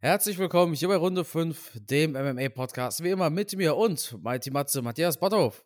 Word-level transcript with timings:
Herzlich 0.00 0.38
willkommen 0.38 0.74
hier 0.74 0.86
bei 0.86 0.94
Runde 0.94 1.24
5, 1.24 1.72
dem 1.74 2.12
MMA-Podcast. 2.12 3.02
Wie 3.02 3.10
immer 3.10 3.30
mit 3.30 3.56
mir 3.56 3.74
und 3.76 4.16
Mighty 4.22 4.52
Matze, 4.52 4.80
Matthias 4.80 5.18
Botthoff. 5.18 5.64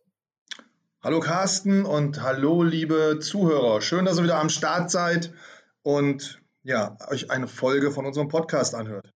Hallo 1.03 1.21
Carsten 1.21 1.85
und 1.85 2.23
hallo 2.23 2.63
liebe 2.63 3.18
Zuhörer. 3.21 3.83
Schön, 3.83 4.07
dass 4.07 4.17
ihr 4.17 4.25
wieder 4.25 4.41
am 4.41 4.49
Start 4.49 4.91
seid 4.91 5.34
und 5.83 6.41
ja, 6.63 6.97
euch 7.10 7.31
eine 7.31 7.47
Folge 7.47 7.91
von 7.91 8.07
unserem 8.07 8.29
Podcast 8.29 8.75
anhört. 8.75 9.12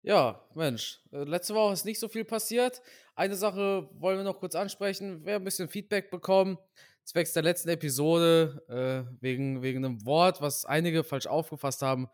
Ja, 0.00 0.42
Mensch, 0.54 1.02
äh, 1.12 1.24
letzte 1.24 1.54
Woche 1.54 1.74
ist 1.74 1.84
nicht 1.84 2.00
so 2.00 2.08
viel 2.08 2.24
passiert. 2.24 2.80
Eine 3.16 3.34
Sache 3.34 3.90
wollen 3.98 4.16
wir 4.16 4.24
noch 4.24 4.40
kurz 4.40 4.54
ansprechen. 4.54 5.26
Wir 5.26 5.34
haben 5.34 5.42
ein 5.42 5.44
bisschen 5.44 5.68
Feedback 5.68 6.10
bekommen, 6.10 6.56
zwecks 7.04 7.34
der 7.34 7.42
letzten 7.42 7.68
Episode, 7.68 8.64
äh, 8.70 9.12
wegen, 9.20 9.60
wegen 9.60 9.84
einem 9.84 10.06
Wort, 10.06 10.40
was 10.40 10.64
einige 10.64 11.04
falsch 11.04 11.26
aufgefasst 11.26 11.82
haben. 11.82 12.08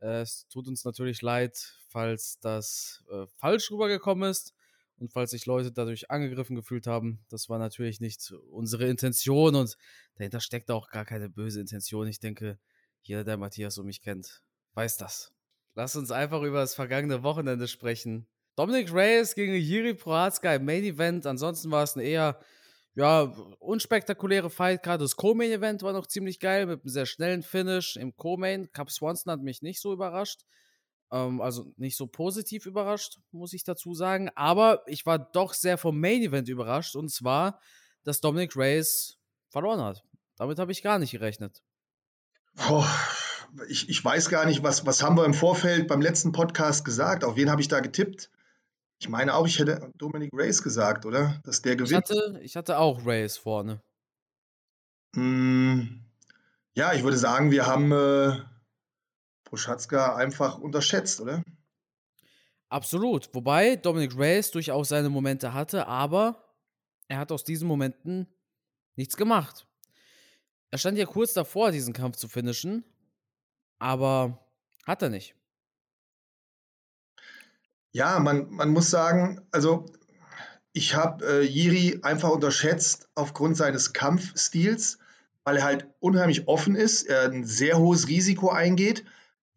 Äh, 0.00 0.20
es 0.20 0.46
tut 0.48 0.68
uns 0.68 0.84
natürlich 0.84 1.22
leid, 1.22 1.75
falls 1.96 2.38
das 2.40 3.02
äh, 3.10 3.24
falsch 3.38 3.70
rübergekommen 3.70 4.28
ist 4.28 4.52
und 4.98 5.14
falls 5.14 5.30
sich 5.30 5.46
Leute 5.46 5.72
dadurch 5.72 6.10
angegriffen 6.10 6.54
gefühlt 6.54 6.86
haben. 6.86 7.24
Das 7.30 7.48
war 7.48 7.58
natürlich 7.58 8.02
nicht 8.02 8.34
unsere 8.50 8.86
Intention 8.86 9.54
und 9.54 9.78
dahinter 10.16 10.40
steckt 10.40 10.70
auch 10.70 10.90
gar 10.90 11.06
keine 11.06 11.30
böse 11.30 11.58
Intention. 11.58 12.06
Ich 12.06 12.20
denke, 12.20 12.58
jeder, 13.00 13.24
der 13.24 13.38
Matthias 13.38 13.78
und 13.78 13.86
mich 13.86 14.02
kennt, 14.02 14.42
weiß 14.74 14.98
das. 14.98 15.32
Lass 15.74 15.96
uns 15.96 16.10
einfach 16.10 16.42
über 16.42 16.58
das 16.58 16.74
vergangene 16.74 17.22
Wochenende 17.22 17.66
sprechen. 17.66 18.26
Dominic 18.56 18.92
Reyes 18.92 19.34
gegen 19.34 19.54
Jiri 19.54 19.94
Prohatzka 19.94 20.54
im 20.54 20.66
Main 20.66 20.84
Event. 20.84 21.24
Ansonsten 21.24 21.70
war 21.70 21.84
es 21.84 21.96
ein 21.96 22.00
eher 22.00 22.38
ja, 22.94 23.22
unspektakuläre 23.58 24.50
Fight. 24.50 24.82
Gerade 24.82 25.04
das 25.04 25.16
Co-Main-Event 25.16 25.82
war 25.82 25.94
noch 25.94 26.06
ziemlich 26.06 26.40
geil 26.40 26.66
mit 26.66 26.82
einem 26.82 26.90
sehr 26.90 27.06
schnellen 27.06 27.42
Finish 27.42 27.96
im 27.96 28.14
Co-Main. 28.16 28.70
Cap 28.72 28.90
Swanson 28.90 29.32
hat 29.32 29.40
mich 29.40 29.62
nicht 29.62 29.80
so 29.80 29.94
überrascht. 29.94 30.44
Ähm, 31.10 31.40
also 31.40 31.72
nicht 31.76 31.96
so 31.96 32.06
positiv 32.06 32.66
überrascht, 32.66 33.18
muss 33.32 33.52
ich 33.52 33.64
dazu 33.64 33.94
sagen. 33.94 34.30
Aber 34.34 34.82
ich 34.86 35.06
war 35.06 35.18
doch 35.18 35.54
sehr 35.54 35.78
vom 35.78 36.00
Main-Event 36.00 36.48
überrascht. 36.48 36.96
Und 36.96 37.10
zwar, 37.10 37.60
dass 38.04 38.20
Dominic 38.20 38.56
Reyes 38.56 39.18
verloren 39.50 39.80
hat. 39.80 40.04
Damit 40.36 40.58
habe 40.58 40.72
ich 40.72 40.82
gar 40.82 40.98
nicht 40.98 41.12
gerechnet. 41.12 41.62
Oh, 42.68 42.84
ich, 43.68 43.88
ich 43.88 44.04
weiß 44.04 44.28
gar 44.28 44.46
nicht, 44.46 44.62
was, 44.62 44.86
was 44.86 45.02
haben 45.02 45.16
wir 45.16 45.24
im 45.24 45.34
Vorfeld 45.34 45.88
beim 45.88 46.00
letzten 46.00 46.32
Podcast 46.32 46.84
gesagt? 46.84 47.24
Auf 47.24 47.36
wen 47.36 47.50
habe 47.50 47.60
ich 47.60 47.68
da 47.68 47.80
getippt? 47.80 48.30
Ich 48.98 49.08
meine 49.08 49.34
auch, 49.34 49.46
ich 49.46 49.58
hätte 49.58 49.92
Dominic 49.98 50.30
Reyes 50.32 50.62
gesagt, 50.62 51.04
oder? 51.04 51.40
Dass 51.44 51.62
der 51.62 51.76
gewinnt. 51.76 51.90
Ich 51.90 51.96
hatte, 51.96 52.40
ich 52.42 52.56
hatte 52.56 52.78
auch 52.78 53.04
Reyes 53.04 53.36
vorne. 53.36 53.82
Mm, 55.14 56.00
ja, 56.74 56.92
ich 56.94 57.02
würde 57.02 57.18
sagen, 57.18 57.50
wir 57.50 57.66
haben 57.66 57.92
äh, 57.92 58.38
Prochatzka 59.56 60.14
einfach 60.16 60.58
unterschätzt, 60.58 61.18
oder? 61.20 61.42
Absolut. 62.68 63.34
Wobei 63.34 63.76
Dominic 63.76 64.14
Reyes 64.18 64.50
durchaus 64.50 64.90
seine 64.90 65.08
Momente 65.08 65.54
hatte, 65.54 65.86
aber 65.86 66.44
er 67.08 67.18
hat 67.18 67.32
aus 67.32 67.42
diesen 67.42 67.66
Momenten 67.66 68.26
nichts 68.96 69.16
gemacht. 69.16 69.66
Er 70.70 70.76
stand 70.76 70.98
ja 70.98 71.06
kurz 71.06 71.32
davor, 71.32 71.70
diesen 71.70 71.94
Kampf 71.94 72.16
zu 72.16 72.28
finishen, 72.28 72.84
aber 73.78 74.46
hat 74.86 75.00
er 75.00 75.08
nicht. 75.08 75.34
Ja, 77.92 78.18
man, 78.18 78.50
man 78.50 78.70
muss 78.70 78.90
sagen, 78.90 79.40
also 79.52 79.86
ich 80.74 80.94
habe 80.94 81.24
äh, 81.24 81.42
Jiri 81.42 82.00
einfach 82.02 82.28
unterschätzt 82.28 83.08
aufgrund 83.14 83.56
seines 83.56 83.94
Kampfstils, 83.94 84.98
weil 85.44 85.56
er 85.56 85.64
halt 85.64 85.86
unheimlich 86.00 86.46
offen 86.46 86.74
ist, 86.74 87.04
er 87.04 87.30
ein 87.30 87.44
sehr 87.44 87.78
hohes 87.78 88.08
Risiko 88.08 88.50
eingeht. 88.50 89.06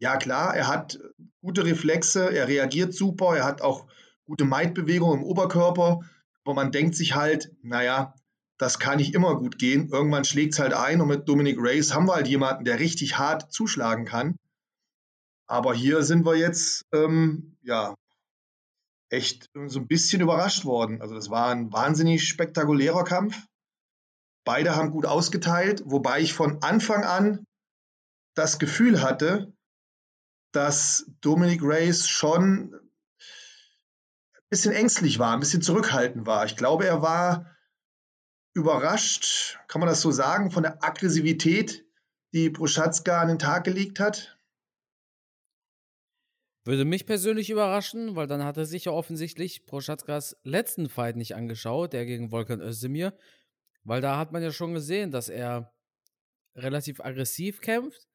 Ja, 0.00 0.16
klar, 0.16 0.56
er 0.56 0.66
hat 0.66 0.98
gute 1.42 1.64
Reflexe, 1.64 2.32
er 2.34 2.48
reagiert 2.48 2.94
super, 2.94 3.36
er 3.36 3.44
hat 3.44 3.60
auch 3.60 3.86
gute 4.24 4.46
Maidbewegungen 4.46 5.20
im 5.20 5.24
Oberkörper, 5.24 6.00
aber 6.44 6.54
man 6.54 6.72
denkt 6.72 6.94
sich 6.96 7.14
halt, 7.14 7.52
naja, 7.62 8.14
das 8.56 8.78
kann 8.78 8.96
nicht 8.96 9.14
immer 9.14 9.36
gut 9.36 9.58
gehen. 9.58 9.88
Irgendwann 9.90 10.24
schlägt 10.24 10.54
es 10.54 10.58
halt 10.58 10.72
ein 10.72 11.00
und 11.00 11.08
mit 11.08 11.28
Dominic 11.28 11.58
Reyes 11.58 11.94
haben 11.94 12.06
wir 12.06 12.14
halt 12.14 12.28
jemanden, 12.28 12.64
der 12.64 12.78
richtig 12.78 13.18
hart 13.18 13.52
zuschlagen 13.52 14.06
kann. 14.06 14.36
Aber 15.46 15.74
hier 15.74 16.02
sind 16.02 16.24
wir 16.24 16.36
jetzt, 16.36 16.82
ähm, 16.92 17.56
ja, 17.62 17.94
echt 19.10 19.50
so 19.66 19.80
ein 19.80 19.88
bisschen 19.88 20.22
überrascht 20.22 20.64
worden. 20.64 21.02
Also 21.02 21.14
das 21.14 21.28
war 21.28 21.48
ein 21.48 21.72
wahnsinnig 21.72 22.26
spektakulärer 22.26 23.04
Kampf. 23.04 23.46
Beide 24.44 24.76
haben 24.76 24.92
gut 24.92 25.04
ausgeteilt, 25.04 25.82
wobei 25.84 26.20
ich 26.20 26.32
von 26.32 26.62
Anfang 26.62 27.04
an 27.04 27.44
das 28.34 28.58
Gefühl 28.58 29.02
hatte, 29.02 29.52
dass 30.52 31.10
Dominic 31.20 31.62
Reyes 31.62 32.08
schon 32.08 32.74
ein 32.74 34.46
bisschen 34.48 34.72
ängstlich 34.72 35.18
war, 35.18 35.32
ein 35.32 35.40
bisschen 35.40 35.62
zurückhaltend 35.62 36.26
war. 36.26 36.44
Ich 36.44 36.56
glaube, 36.56 36.86
er 36.86 37.02
war 37.02 37.56
überrascht, 38.54 39.58
kann 39.68 39.80
man 39.80 39.88
das 39.88 40.00
so 40.00 40.10
sagen, 40.10 40.50
von 40.50 40.62
der 40.62 40.82
Aggressivität, 40.82 41.84
die 42.32 42.50
Prochatzka 42.50 43.20
an 43.20 43.28
den 43.28 43.38
Tag 43.38 43.64
gelegt 43.64 44.00
hat. 44.00 44.38
Würde 46.64 46.84
mich 46.84 47.06
persönlich 47.06 47.48
überraschen, 47.48 48.16
weil 48.16 48.26
dann 48.26 48.44
hat 48.44 48.56
er 48.56 48.66
sich 48.66 48.84
ja 48.84 48.92
offensichtlich 48.92 49.64
Proschatzkas 49.66 50.36
letzten 50.42 50.88
Fight 50.88 51.16
nicht 51.16 51.34
angeschaut, 51.34 51.92
der 51.92 52.04
gegen 52.04 52.30
Volkan 52.30 52.60
Özdemir. 52.60 53.16
Weil 53.82 54.02
da 54.02 54.18
hat 54.18 54.30
man 54.32 54.42
ja 54.42 54.52
schon 54.52 54.74
gesehen, 54.74 55.10
dass 55.10 55.30
er 55.30 55.72
relativ 56.54 57.00
aggressiv 57.00 57.60
kämpft, 57.60 58.09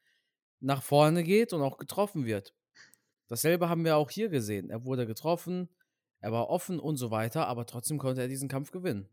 nach 0.60 0.84
vorne 0.84 1.24
geht 1.24 1.54
und 1.54 1.62
auch 1.62 1.78
getroffen 1.78 2.26
wird. 2.26 2.54
Dasselbe 3.28 3.70
haben 3.70 3.86
wir 3.86 3.98
auch 3.98 4.10
hier 4.10 4.30
gesehen. 4.30 4.70
Er 4.70 4.86
wurde 4.86 5.08
getroffen, 5.08 5.70
er 6.20 6.32
war 6.32 6.50
offen 6.50 6.80
und 6.80 6.98
so 6.98 7.12
weiter, 7.12 7.48
aber 7.48 7.66
trotzdem 7.66 7.98
konnte 7.98 8.22
er 8.22 8.28
diesen 8.28 8.50
Kampf 8.50 8.72
gewinnen. 8.72 9.10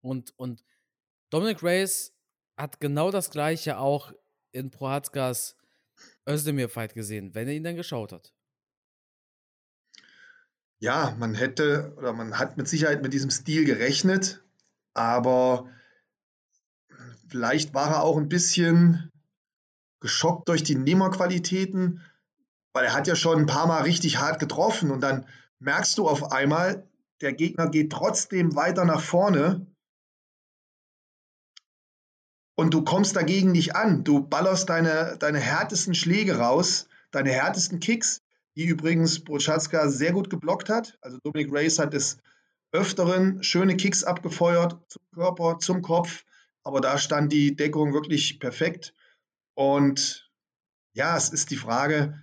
Und, 0.00 0.36
und 0.38 0.64
Dominic 1.30 1.62
Reyes 1.62 2.14
hat 2.56 2.80
genau 2.80 3.10
das 3.10 3.30
gleiche 3.30 3.78
auch 3.78 4.12
in 4.52 4.70
Prohatzkas 4.70 5.56
Özdemir-Fight 6.28 6.94
gesehen, 6.94 7.34
wenn 7.34 7.48
er 7.48 7.54
ihn 7.54 7.64
dann 7.64 7.76
geschaut 7.76 8.12
hat. 8.12 8.32
Ja, 10.78 11.16
man 11.18 11.34
hätte 11.34 11.94
oder 11.96 12.12
man 12.12 12.38
hat 12.38 12.56
mit 12.56 12.68
Sicherheit 12.68 13.02
mit 13.02 13.12
diesem 13.12 13.30
Stil 13.30 13.64
gerechnet, 13.64 14.44
aber 14.92 15.70
vielleicht 17.28 17.74
war 17.74 17.90
er 17.90 18.02
auch 18.02 18.16
ein 18.16 18.28
bisschen 18.28 19.10
geschockt 20.04 20.48
durch 20.48 20.62
die 20.62 20.74
Nehmerqualitäten, 20.74 22.02
weil 22.72 22.84
er 22.84 22.92
hat 22.92 23.06
ja 23.06 23.16
schon 23.16 23.40
ein 23.40 23.46
paar 23.46 23.66
Mal 23.66 23.82
richtig 23.82 24.18
hart 24.18 24.38
getroffen 24.38 24.90
und 24.90 25.00
dann 25.00 25.26
merkst 25.58 25.96
du 25.98 26.06
auf 26.06 26.30
einmal, 26.30 26.86
der 27.20 27.32
Gegner 27.32 27.68
geht 27.68 27.90
trotzdem 27.90 28.54
weiter 28.54 28.84
nach 28.84 29.00
vorne 29.00 29.66
und 32.54 32.74
du 32.74 32.84
kommst 32.84 33.16
dagegen 33.16 33.52
nicht 33.52 33.74
an. 33.74 34.04
Du 34.04 34.20
ballerst 34.20 34.68
deine, 34.68 35.16
deine 35.18 35.40
härtesten 35.40 35.94
Schläge 35.94 36.36
raus, 36.36 36.86
deine 37.10 37.30
härtesten 37.30 37.80
Kicks 37.80 38.20
die 38.56 38.66
übrigens 38.66 39.22
Prochatzka 39.24 39.88
sehr 39.88 40.12
gut 40.12 40.30
geblockt 40.30 40.68
hat. 40.68 40.96
Also 41.00 41.18
Dominic 41.22 41.52
Reyes 41.52 41.78
hat 41.78 41.92
des 41.92 42.18
Öfteren 42.72 43.42
schöne 43.42 43.76
Kicks 43.76 44.04
abgefeuert 44.04 44.78
zum 44.88 45.02
Körper, 45.12 45.58
zum 45.60 45.82
Kopf, 45.82 46.24
aber 46.62 46.80
da 46.80 46.98
stand 46.98 47.32
die 47.32 47.54
Deckung 47.54 47.92
wirklich 47.92 48.40
perfekt. 48.40 48.94
Und 49.54 50.30
ja, 50.94 51.16
es 51.16 51.30
ist 51.30 51.50
die 51.50 51.56
Frage, 51.56 52.20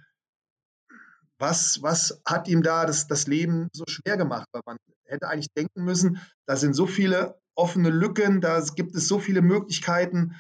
was, 1.38 1.82
was 1.82 2.22
hat 2.26 2.48
ihm 2.48 2.62
da 2.62 2.86
das, 2.86 3.08
das 3.08 3.28
Leben 3.28 3.70
so 3.74 3.84
schwer 3.88 4.18
gemacht? 4.18 4.48
Weil 4.52 4.62
man 4.66 4.78
hätte 5.06 5.28
eigentlich 5.28 5.52
denken 5.56 5.84
müssen, 5.84 6.22
da 6.46 6.56
sind 6.56 6.74
so 6.74 6.86
viele 6.86 7.40
offene 7.56 7.90
Lücken, 7.90 8.42
da 8.42 8.62
gibt 8.76 8.96
es 8.96 9.08
so 9.08 9.20
viele 9.20 9.42
Möglichkeiten. 9.42 10.36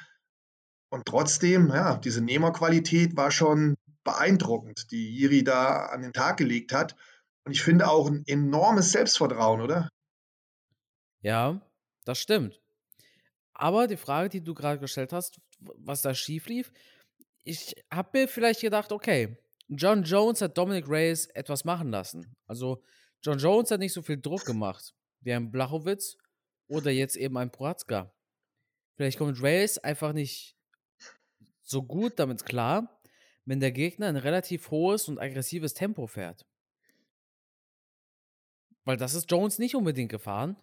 Und 0.89 1.05
trotzdem, 1.05 1.69
ja, 1.69 1.97
diese 1.97 2.21
Nehmerqualität 2.21 3.15
war 3.15 3.31
schon 3.31 3.75
beeindruckend, 4.03 4.91
die 4.91 5.15
Jiri 5.15 5.43
da 5.43 5.85
an 5.85 6.01
den 6.01 6.13
Tag 6.13 6.37
gelegt 6.37 6.73
hat. 6.73 6.95
Und 7.45 7.53
ich 7.53 7.63
finde 7.63 7.89
auch 7.89 8.07
ein 8.07 8.23
enormes 8.27 8.91
Selbstvertrauen, 8.91 9.61
oder? 9.61 9.89
Ja, 11.21 11.61
das 12.05 12.19
stimmt. 12.19 12.59
Aber 13.53 13.87
die 13.87 13.97
Frage, 13.97 14.29
die 14.29 14.43
du 14.43 14.53
gerade 14.53 14.79
gestellt 14.79 15.13
hast, 15.13 15.39
was 15.61 16.01
da 16.01 16.13
schief 16.13 16.47
lief, 16.47 16.71
ich 17.43 17.75
habe 17.91 18.19
mir 18.19 18.27
vielleicht 18.27 18.61
gedacht, 18.61 18.91
okay, 18.91 19.37
John 19.67 20.03
Jones 20.03 20.41
hat 20.41 20.57
Dominic 20.57 20.87
Reyes 20.87 21.27
etwas 21.27 21.63
machen 21.63 21.89
lassen. 21.89 22.35
Also 22.45 22.83
John 23.23 23.39
Jones 23.39 23.71
hat 23.71 23.79
nicht 23.79 23.93
so 23.93 24.01
viel 24.01 24.19
Druck 24.19 24.45
gemacht 24.45 24.93
wie 25.21 25.33
ein 25.33 25.51
Blachowitz 25.51 26.17
oder 26.67 26.91
jetzt 26.91 27.15
eben 27.15 27.37
ein 27.37 27.51
Prohatzka. 27.51 28.13
Vielleicht 28.95 29.17
kommt 29.17 29.41
Reyes 29.41 29.77
einfach 29.77 30.13
nicht 30.13 30.57
so 31.63 31.83
gut 31.83 32.19
damit 32.19 32.45
klar, 32.45 33.01
wenn 33.45 33.59
der 33.59 33.71
Gegner 33.71 34.07
ein 34.07 34.17
relativ 34.17 34.71
hohes 34.71 35.07
und 35.07 35.19
aggressives 35.19 35.73
Tempo 35.73 36.07
fährt. 36.07 36.45
Weil 38.83 38.97
das 38.97 39.13
ist 39.13 39.29
Jones 39.29 39.59
nicht 39.59 39.75
unbedingt 39.75 40.11
gefahren. 40.11 40.57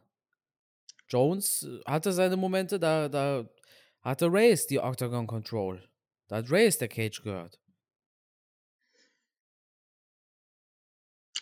Jones 1.09 1.62
äh, 1.62 1.81
hatte 1.87 2.12
seine 2.12 2.37
Momente, 2.37 2.79
da, 2.79 3.09
da 3.09 3.49
hatte 4.09 4.33
Reyes 4.33 4.67
die 4.67 4.81
Octagon 4.81 5.27
Control. 5.27 5.83
Da 6.29 6.37
hat 6.37 6.51
Reyes 6.51 6.79
der 6.79 6.89
Cage 6.89 7.23
gehört. 7.23 7.61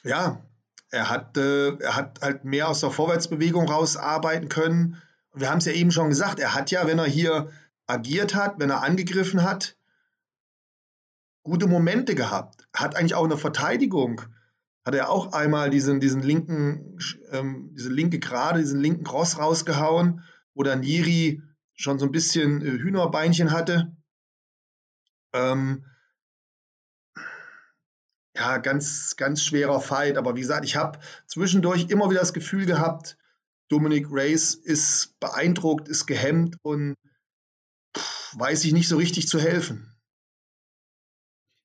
Ja, 0.03 0.45
er 0.91 1.11
hat, 1.11 1.37
äh, 1.37 1.77
er 1.79 1.97
hat 1.97 2.21
halt 2.23 2.45
mehr 2.45 2.69
aus 2.69 2.81
der 2.81 2.91
Vorwärtsbewegung 2.91 3.69
rausarbeiten 3.69 4.49
können. 4.49 5.03
Wir 5.33 5.51
haben 5.51 5.59
es 5.59 5.65
ja 5.65 5.73
eben 5.73 5.91
schon 5.91 6.09
gesagt, 6.09 6.39
er 6.39 6.55
hat 6.55 6.71
ja, 6.71 6.87
wenn 6.87 6.99
er 6.99 7.07
hier 7.07 7.51
agiert 7.87 8.35
hat, 8.35 8.59
wenn 8.59 8.71
er 8.71 8.83
angegriffen 8.83 9.43
hat, 9.43 9.77
gute 11.43 11.67
Momente 11.67 12.15
gehabt. 12.15 12.69
Hat 12.73 12.97
eigentlich 12.97 13.15
auch 13.15 13.25
in 13.25 13.31
der 13.31 13.39
Verteidigung, 13.39 14.23
hat 14.85 14.95
er 14.95 15.11
auch 15.11 15.33
einmal 15.33 15.71
diesen, 15.71 16.01
diesen 16.01 16.23
linken, 16.23 16.99
ähm, 17.31 17.71
diese 17.77 17.91
linke 17.91 18.19
Gerade, 18.19 18.61
diesen 18.61 18.81
linken 18.81 19.05
Cross 19.05 19.39
rausgehauen, 19.39 20.23
wo 20.55 20.63
dann 20.63 20.83
Jiri 20.83 21.43
schon 21.76 21.99
so 21.99 22.06
ein 22.06 22.12
bisschen 22.12 22.62
äh, 22.62 22.70
Hühnerbeinchen 22.70 23.52
hatte. 23.52 23.96
Ähm, 25.32 25.84
ja, 28.34 28.58
ganz, 28.58 29.17
ganz 29.17 29.43
schwerer 29.43 29.81
Fight. 29.81 30.17
Aber 30.17 30.34
wie 30.34 30.40
gesagt, 30.40 30.64
ich 30.64 30.76
habe 30.76 30.99
zwischendurch 31.26 31.88
immer 31.88 32.11
wieder 32.11 32.20
das 32.20 32.32
Gefühl 32.32 32.67
gehabt, 32.67 33.17
Dominic 33.69 34.06
Reyes 34.11 34.55
ist 34.55 35.19
beeindruckt, 35.20 35.88
ist 35.88 36.06
gehemmt 36.06 36.56
und 36.62 36.96
weiß 38.34 38.62
sich 38.62 38.72
nicht 38.72 38.88
so 38.88 38.96
richtig 38.96 39.29
zu 39.29 39.40
helfen. 39.40 39.93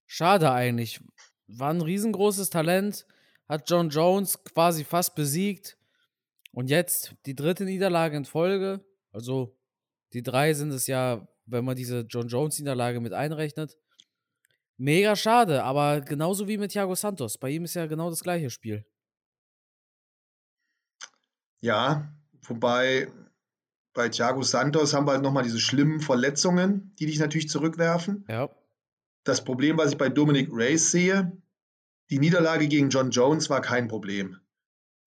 Schade 0.07 0.51
eigentlich. 0.51 1.01
War 1.47 1.73
ein 1.73 1.81
riesengroßes 1.81 2.49
Talent, 2.49 3.05
hat 3.47 3.69
John 3.69 3.89
Jones 3.89 4.43
quasi 4.43 4.83
fast 4.83 5.15
besiegt. 5.15 5.77
Und 6.53 6.69
jetzt 6.69 7.15
die 7.25 7.35
dritte 7.35 7.63
Niederlage 7.63 8.17
in 8.17 8.25
Folge. 8.25 8.83
Also 9.11 9.57
die 10.13 10.23
drei 10.23 10.53
sind 10.53 10.71
es 10.71 10.87
ja, 10.87 11.27
wenn 11.45 11.65
man 11.65 11.75
diese 11.75 12.01
John 12.01 12.27
Jones-Niederlage 12.27 12.99
mit 12.99 13.13
einrechnet. 13.13 13.77
Mega 14.77 15.15
schade, 15.15 15.63
aber 15.63 16.01
genauso 16.01 16.47
wie 16.47 16.57
mit 16.57 16.71
Thiago 16.71 16.95
Santos. 16.95 17.37
Bei 17.37 17.49
ihm 17.49 17.65
ist 17.65 17.75
ja 17.75 17.85
genau 17.85 18.09
das 18.09 18.23
gleiche 18.23 18.49
Spiel. 18.49 18.85
Ja, 21.59 22.11
wobei 22.41 23.07
bei 23.93 24.09
Thiago 24.09 24.41
Santos 24.41 24.93
haben 24.93 25.05
wir 25.05 25.11
halt 25.11 25.21
nochmal 25.21 25.43
diese 25.43 25.59
schlimmen 25.59 25.99
Verletzungen, 25.99 26.95
die 26.97 27.05
dich 27.05 27.19
natürlich 27.19 27.49
zurückwerfen. 27.49 28.25
Ja. 28.27 28.49
Das 29.23 29.43
Problem, 29.43 29.77
was 29.77 29.91
ich 29.91 29.97
bei 29.97 30.09
Dominic 30.09 30.49
Reyes 30.51 30.91
sehe, 30.91 31.31
die 32.09 32.19
Niederlage 32.19 32.67
gegen 32.67 32.89
John 32.89 33.11
Jones 33.11 33.49
war 33.49 33.61
kein 33.61 33.87
Problem. 33.87 34.39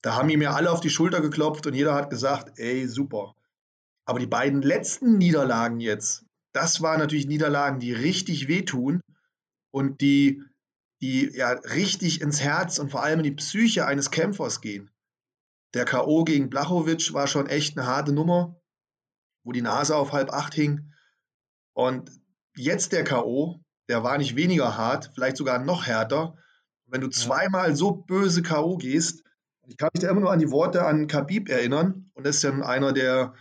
Da 0.02 0.14
haben 0.14 0.28
ihm 0.28 0.42
ja 0.42 0.52
alle 0.52 0.70
auf 0.70 0.80
die 0.80 0.90
Schulter 0.90 1.20
geklopft 1.20 1.66
und 1.66 1.74
jeder 1.74 1.94
hat 1.94 2.10
gesagt, 2.10 2.58
ey, 2.58 2.86
super. 2.86 3.34
Aber 4.06 4.18
die 4.18 4.26
beiden 4.26 4.62
letzten 4.62 5.18
Niederlagen 5.18 5.80
jetzt, 5.80 6.24
das 6.52 6.80
waren 6.82 6.98
natürlich 6.98 7.26
Niederlagen, 7.26 7.80
die 7.80 7.92
richtig 7.92 8.48
wehtun 8.48 9.00
und 9.72 10.00
die, 10.00 10.42
die 11.00 11.30
ja 11.34 11.50
richtig 11.50 12.20
ins 12.20 12.40
Herz 12.40 12.78
und 12.78 12.90
vor 12.90 13.02
allem 13.02 13.20
in 13.20 13.24
die 13.24 13.32
Psyche 13.32 13.86
eines 13.86 14.10
Kämpfers 14.10 14.60
gehen. 14.60 14.90
Der 15.74 15.84
K.O. 15.84 16.24
gegen 16.24 16.50
Blachowitsch 16.50 17.12
war 17.12 17.26
schon 17.26 17.48
echt 17.48 17.76
eine 17.76 17.86
harte 17.86 18.12
Nummer, 18.12 18.60
wo 19.42 19.52
die 19.52 19.62
Nase 19.62 19.96
auf 19.96 20.12
halb 20.12 20.30
acht 20.32 20.54
hing. 20.54 20.92
Und 21.72 22.10
jetzt 22.54 22.92
der 22.92 23.02
K.O., 23.02 23.60
der 23.88 24.04
war 24.04 24.16
nicht 24.16 24.36
weniger 24.36 24.76
hart, 24.78 25.10
vielleicht 25.14 25.36
sogar 25.36 25.58
noch 25.58 25.86
härter. 25.86 26.36
Wenn 26.86 27.00
du 27.00 27.08
zweimal 27.08 27.74
so 27.74 27.92
böse 27.92 28.42
K.O. 28.42 28.76
gehst, 28.76 29.24
ich 29.66 29.76
kann 29.76 29.90
mich 29.94 30.02
da 30.02 30.10
immer 30.10 30.20
nur 30.20 30.32
an 30.32 30.38
die 30.38 30.50
Worte 30.50 30.84
an 30.84 31.08
Khabib 31.08 31.48
erinnern, 31.48 32.10
und 32.14 32.24
das 32.24 32.36
ist 32.36 32.42
ja 32.44 32.52
einer, 32.60 32.92
der, 32.92 33.34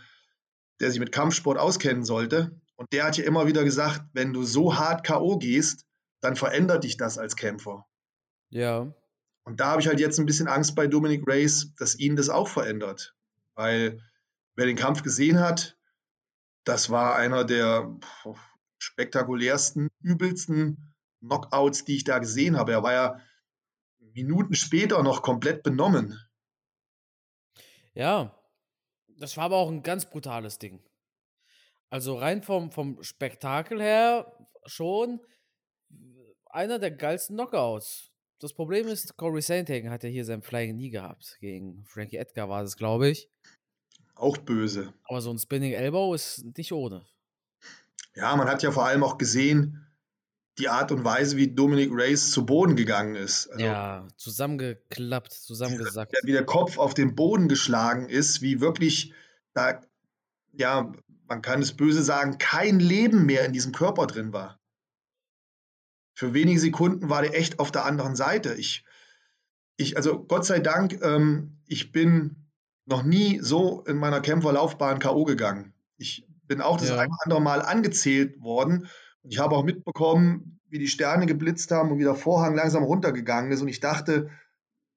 der 0.80 0.90
sich 0.90 1.00
mit 1.00 1.12
Kampfsport 1.12 1.58
auskennen 1.58 2.04
sollte. 2.04 2.60
Und 2.76 2.92
der 2.92 3.04
hat 3.04 3.16
ja 3.16 3.24
immer 3.24 3.46
wieder 3.46 3.64
gesagt, 3.64 4.02
wenn 4.12 4.32
du 4.32 4.44
so 4.44 4.76
hart 4.76 5.06
K.O. 5.06 5.38
gehst, 5.38 5.86
dann 6.20 6.36
verändert 6.36 6.84
dich 6.84 6.96
das 6.96 7.18
als 7.18 7.36
Kämpfer. 7.36 7.86
Ja. 8.50 8.92
Und 9.44 9.60
da 9.60 9.72
habe 9.72 9.82
ich 9.82 9.88
halt 9.88 10.00
jetzt 10.00 10.18
ein 10.18 10.26
bisschen 10.26 10.48
Angst 10.48 10.74
bei 10.74 10.86
Dominic 10.86 11.28
Reyes, 11.28 11.74
dass 11.76 11.98
ihn 11.98 12.16
das 12.16 12.30
auch 12.30 12.48
verändert. 12.48 13.14
Weil 13.54 14.00
wer 14.56 14.66
den 14.66 14.76
Kampf 14.76 15.02
gesehen 15.02 15.38
hat, 15.38 15.76
das 16.64 16.88
war 16.90 17.16
einer 17.16 17.44
der 17.44 17.94
spektakulärsten, 18.78 19.88
übelsten 20.00 20.94
Knockouts, 21.20 21.84
die 21.84 21.96
ich 21.96 22.04
da 22.04 22.18
gesehen 22.18 22.56
habe. 22.56 22.72
Er 22.72 22.82
war 22.82 22.92
ja 22.92 23.20
Minuten 23.98 24.54
später 24.54 25.02
noch 25.02 25.22
komplett 25.22 25.62
benommen. 25.62 26.18
Ja, 27.92 28.34
das 29.18 29.36
war 29.36 29.44
aber 29.44 29.56
auch 29.56 29.70
ein 29.70 29.82
ganz 29.82 30.06
brutales 30.06 30.58
Ding. 30.58 30.82
Also 31.90 32.16
rein 32.16 32.42
vom, 32.42 32.70
vom 32.70 33.02
Spektakel 33.02 33.80
her 33.80 34.32
schon 34.66 35.20
einer 36.46 36.78
der 36.78 36.90
geilsten 36.90 37.36
Knockouts. 37.36 38.10
Das 38.40 38.52
Problem 38.52 38.88
ist, 38.88 39.16
Corey 39.16 39.42
Sandhagen 39.42 39.90
hat 39.90 40.02
ja 40.02 40.08
hier 40.08 40.24
sein 40.24 40.42
Flying 40.42 40.76
nie 40.76 40.90
gehabt. 40.90 41.38
Gegen 41.40 41.84
Frankie 41.86 42.16
Edgar 42.16 42.48
war 42.48 42.62
das, 42.62 42.76
glaube 42.76 43.08
ich. 43.08 43.30
Auch 44.14 44.36
böse. 44.38 44.92
Aber 45.04 45.20
so 45.20 45.30
ein 45.30 45.38
Spinning 45.38 45.72
Elbow 45.72 46.14
ist 46.14 46.44
nicht 46.56 46.72
ohne. 46.72 47.06
Ja, 48.14 48.36
man 48.36 48.48
hat 48.48 48.62
ja 48.62 48.70
vor 48.70 48.86
allem 48.86 49.02
auch 49.02 49.18
gesehen, 49.18 49.83
die 50.58 50.68
Art 50.68 50.92
und 50.92 51.04
Weise, 51.04 51.36
wie 51.36 51.52
Dominic 51.52 51.90
Reyes 51.92 52.30
zu 52.30 52.46
Boden 52.46 52.76
gegangen 52.76 53.16
ist. 53.16 53.48
Also, 53.48 53.64
ja, 53.64 54.06
zusammengeklappt, 54.16 55.32
zusammengesackt. 55.32 56.14
Wie 56.22 56.32
der 56.32 56.46
Kopf 56.46 56.78
auf 56.78 56.94
den 56.94 57.14
Boden 57.14 57.48
geschlagen 57.48 58.08
ist, 58.08 58.40
wie 58.40 58.60
wirklich 58.60 59.12
da, 59.52 59.80
ja, 60.52 60.92
man 61.26 61.42
kann 61.42 61.60
es 61.60 61.72
böse 61.72 62.02
sagen, 62.02 62.38
kein 62.38 62.78
Leben 62.78 63.26
mehr 63.26 63.44
in 63.44 63.52
diesem 63.52 63.72
Körper 63.72 64.06
drin 64.06 64.32
war 64.32 64.60
für 66.14 66.32
wenige 66.32 66.60
Sekunden 66.60 67.10
war 67.10 67.22
der 67.22 67.36
echt 67.36 67.58
auf 67.58 67.72
der 67.72 67.84
anderen 67.84 68.16
Seite. 68.16 68.54
Ich, 68.54 68.84
ich 69.76 69.96
also 69.96 70.24
Gott 70.24 70.46
sei 70.46 70.60
Dank, 70.60 71.02
ähm, 71.02 71.58
ich 71.66 71.92
bin 71.92 72.36
noch 72.86 73.02
nie 73.02 73.40
so 73.40 73.82
in 73.82 73.96
meiner 73.96 74.20
Kämpferlaufbahn 74.20 75.00
K.O. 75.00 75.24
gegangen. 75.24 75.74
Ich 75.96 76.26
bin 76.44 76.60
auch 76.60 76.78
das 76.78 76.90
ja. 76.90 76.98
ein 76.98 77.08
oder 77.08 77.18
andere 77.24 77.40
Mal 77.40 77.62
angezählt 77.62 78.40
worden. 78.40 78.88
Ich 79.24 79.38
habe 79.38 79.56
auch 79.56 79.64
mitbekommen, 79.64 80.60
wie 80.68 80.78
die 80.78 80.88
Sterne 80.88 81.26
geblitzt 81.26 81.70
haben 81.70 81.90
und 81.90 81.98
wie 81.98 82.04
der 82.04 82.14
Vorhang 82.14 82.54
langsam 82.54 82.84
runtergegangen 82.84 83.52
ist. 83.52 83.62
Und 83.62 83.68
ich 83.68 83.80
dachte, 83.80 84.30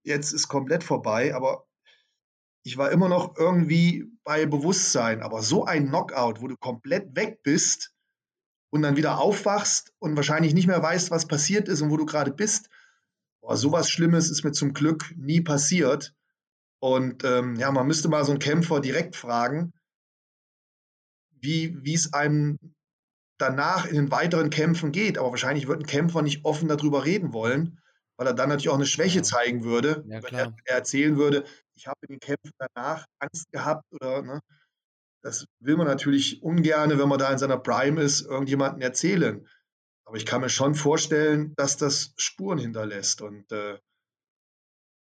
jetzt 0.04 0.34
ist 0.34 0.48
komplett 0.48 0.84
vorbei. 0.84 1.34
Aber 1.34 1.66
ich 2.64 2.78
war 2.78 2.92
immer 2.92 3.10
noch 3.10 3.36
irgendwie 3.38 4.06
bei 4.24 4.46
Bewusstsein. 4.46 5.22
Aber 5.22 5.42
so 5.42 5.66
ein 5.66 5.88
Knockout, 5.88 6.42
wo 6.42 6.48
du 6.48 6.58
komplett 6.58 7.16
weg 7.16 7.42
bist, 7.44 7.94
und 8.70 8.82
dann 8.82 8.98
wieder 8.98 9.20
aufwachst 9.20 9.94
und 10.00 10.16
wahrscheinlich 10.16 10.54
nicht 10.54 10.68
mehr 10.68 10.82
weißt, 10.82 11.12
was 11.12 11.28
passiert 11.28 11.68
ist 11.68 11.82
und 11.82 11.90
wo 11.90 11.98
du 11.98 12.06
gerade 12.06 12.32
bist. 12.32 12.70
Boah, 13.42 13.58
sowas 13.58 13.90
Schlimmes 13.90 14.30
ist 14.30 14.44
mir 14.44 14.52
zum 14.52 14.74
Glück 14.74 15.14
nie 15.16 15.42
passiert. 15.42 16.14
Und 16.80 17.24
ähm, 17.24 17.56
ja, 17.56 17.72
man 17.72 17.88
müsste 17.88 18.10
mal 18.10 18.26
so 18.26 18.32
einen 18.32 18.40
Kämpfer 18.40 18.82
direkt 18.82 19.16
fragen, 19.16 19.74
wie 21.40 21.94
es 21.94 22.14
einem 22.14 22.58
danach 23.38 23.86
in 23.86 23.96
den 23.96 24.12
weiteren 24.12 24.50
Kämpfen 24.50 24.92
geht. 24.92 25.18
Aber 25.18 25.32
wahrscheinlich 25.32 25.68
wird 25.68 25.80
ein 25.80 25.86
Kämpfer 25.86 26.22
nicht 26.22 26.46
offen 26.46 26.68
darüber 26.68 27.06
reden 27.06 27.34
wollen, 27.34 27.80
weil 28.18 28.28
er 28.28 28.34
dann 28.34 28.50
natürlich 28.50 28.70
auch 28.70 28.76
eine 28.76 28.86
Schwäche 28.86 29.22
zeigen 29.22 29.64
würde, 29.64 30.04
ja, 30.08 30.24
wenn 30.24 30.34
er, 30.34 30.54
er, 30.66 30.76
erzählen 30.76 31.18
würde, 31.18 31.46
ich 31.76 31.88
habe 31.88 31.98
in 32.08 32.16
den 32.16 32.20
Kämpfen 32.20 32.52
danach 32.58 33.06
Angst 33.20 33.52
gehabt 33.52 33.86
oder 33.92 34.22
ne, 34.24 34.40
das 35.22 35.46
will 35.60 35.78
man 35.78 35.88
natürlich 35.88 36.42
ungern, 36.42 36.98
wenn 36.98 37.10
man 37.10 37.20
da 37.20 37.32
in 37.32 37.38
seiner 37.38 37.58
Prime 37.58 38.02
ist, 38.02 38.22
irgendjemandem 38.22 38.82
erzählen. 38.82 39.48
Aber 40.06 40.18
ich 40.18 40.26
kann 40.26 40.42
mir 40.42 40.50
schon 40.50 40.74
vorstellen, 40.74 41.54
dass 41.56 41.76
das 41.78 42.14
Spuren 42.18 42.60
hinterlässt. 42.60 43.22
Und 43.22 43.52
äh, 43.52 43.78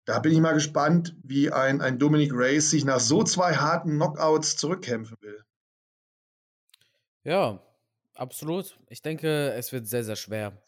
da 0.06 0.18
bin 0.18 0.32
ich 0.32 0.40
mal 0.40 0.54
gespannt, 0.54 1.14
wie 1.23 1.52
ein, 1.52 1.80
ein 1.80 1.99
Dominic 1.99 2.32
Reyes 2.32 2.70
sich 2.70 2.85
nach 2.85 2.99
so 2.99 3.23
zwei 3.23 3.54
harten 3.54 3.90
Knockouts 3.90 4.56
zurückkämpfen 4.56 5.16
will. 5.20 5.44
Ja, 7.23 7.62
absolut. 8.18 8.78
Ich 8.88 9.02
denke, 9.02 9.52
es 9.52 9.72
wird 9.72 9.87
sehr, 9.87 10.04
sehr 10.04 10.16
schwer. 10.16 10.60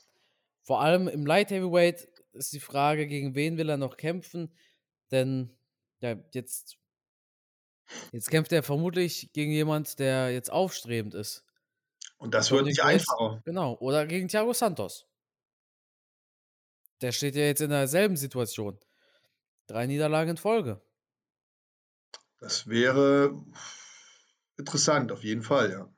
Vor 0.62 0.80
allem 0.80 1.08
im 1.08 1.26
Light 1.26 1.50
Heavyweight 1.50 2.08
ist 2.32 2.52
die 2.52 2.60
Frage, 2.60 3.06
gegen 3.06 3.34
wen 3.34 3.56
will 3.56 3.68
er 3.68 3.76
noch 3.76 3.96
kämpfen? 3.96 4.54
Denn 5.10 5.56
ja, 6.00 6.16
jetzt 6.32 6.80
Jetzt 8.12 8.30
kämpft 8.30 8.52
er 8.52 8.62
vermutlich 8.62 9.32
gegen 9.32 9.52
jemand, 9.52 9.98
der 9.98 10.32
jetzt 10.32 10.50
aufstrebend 10.50 11.14
ist. 11.14 11.44
Und 12.18 12.34
das 12.34 12.50
wird 12.50 12.64
nicht 12.64 12.82
einfacher. 12.82 13.42
Genau. 13.44 13.76
Oder 13.78 14.06
gegen 14.06 14.28
Thiago 14.28 14.52
Santos. 14.52 15.06
Der 17.00 17.12
steht 17.12 17.34
ja 17.34 17.42
jetzt 17.42 17.62
in 17.62 17.70
derselben 17.70 18.16
Situation. 18.16 18.78
Drei 19.66 19.86
Niederlagen 19.86 20.30
in 20.30 20.36
Folge. 20.36 20.80
Das 22.38 22.66
wäre 22.66 23.42
interessant, 24.58 25.12
auf 25.12 25.22
jeden 25.22 25.42
Fall, 25.42 25.70
ja. 25.70 25.92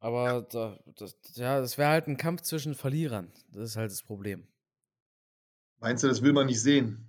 Aber 0.00 0.24
ja. 0.26 0.40
Da, 0.42 0.78
das, 0.96 1.16
ja, 1.34 1.60
das 1.60 1.76
wäre 1.78 1.90
halt 1.90 2.06
ein 2.06 2.16
Kampf 2.16 2.42
zwischen 2.42 2.74
Verlierern. 2.74 3.32
Das 3.48 3.70
ist 3.70 3.76
halt 3.76 3.90
das 3.90 4.02
Problem. 4.02 4.46
Meinst 5.80 6.02
du, 6.02 6.08
das 6.08 6.22
will 6.22 6.32
man 6.32 6.46
nicht 6.46 6.60
sehen? 6.60 7.08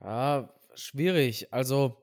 Ja, 0.00 0.52
schwierig. 0.74 1.52
Also, 1.52 2.02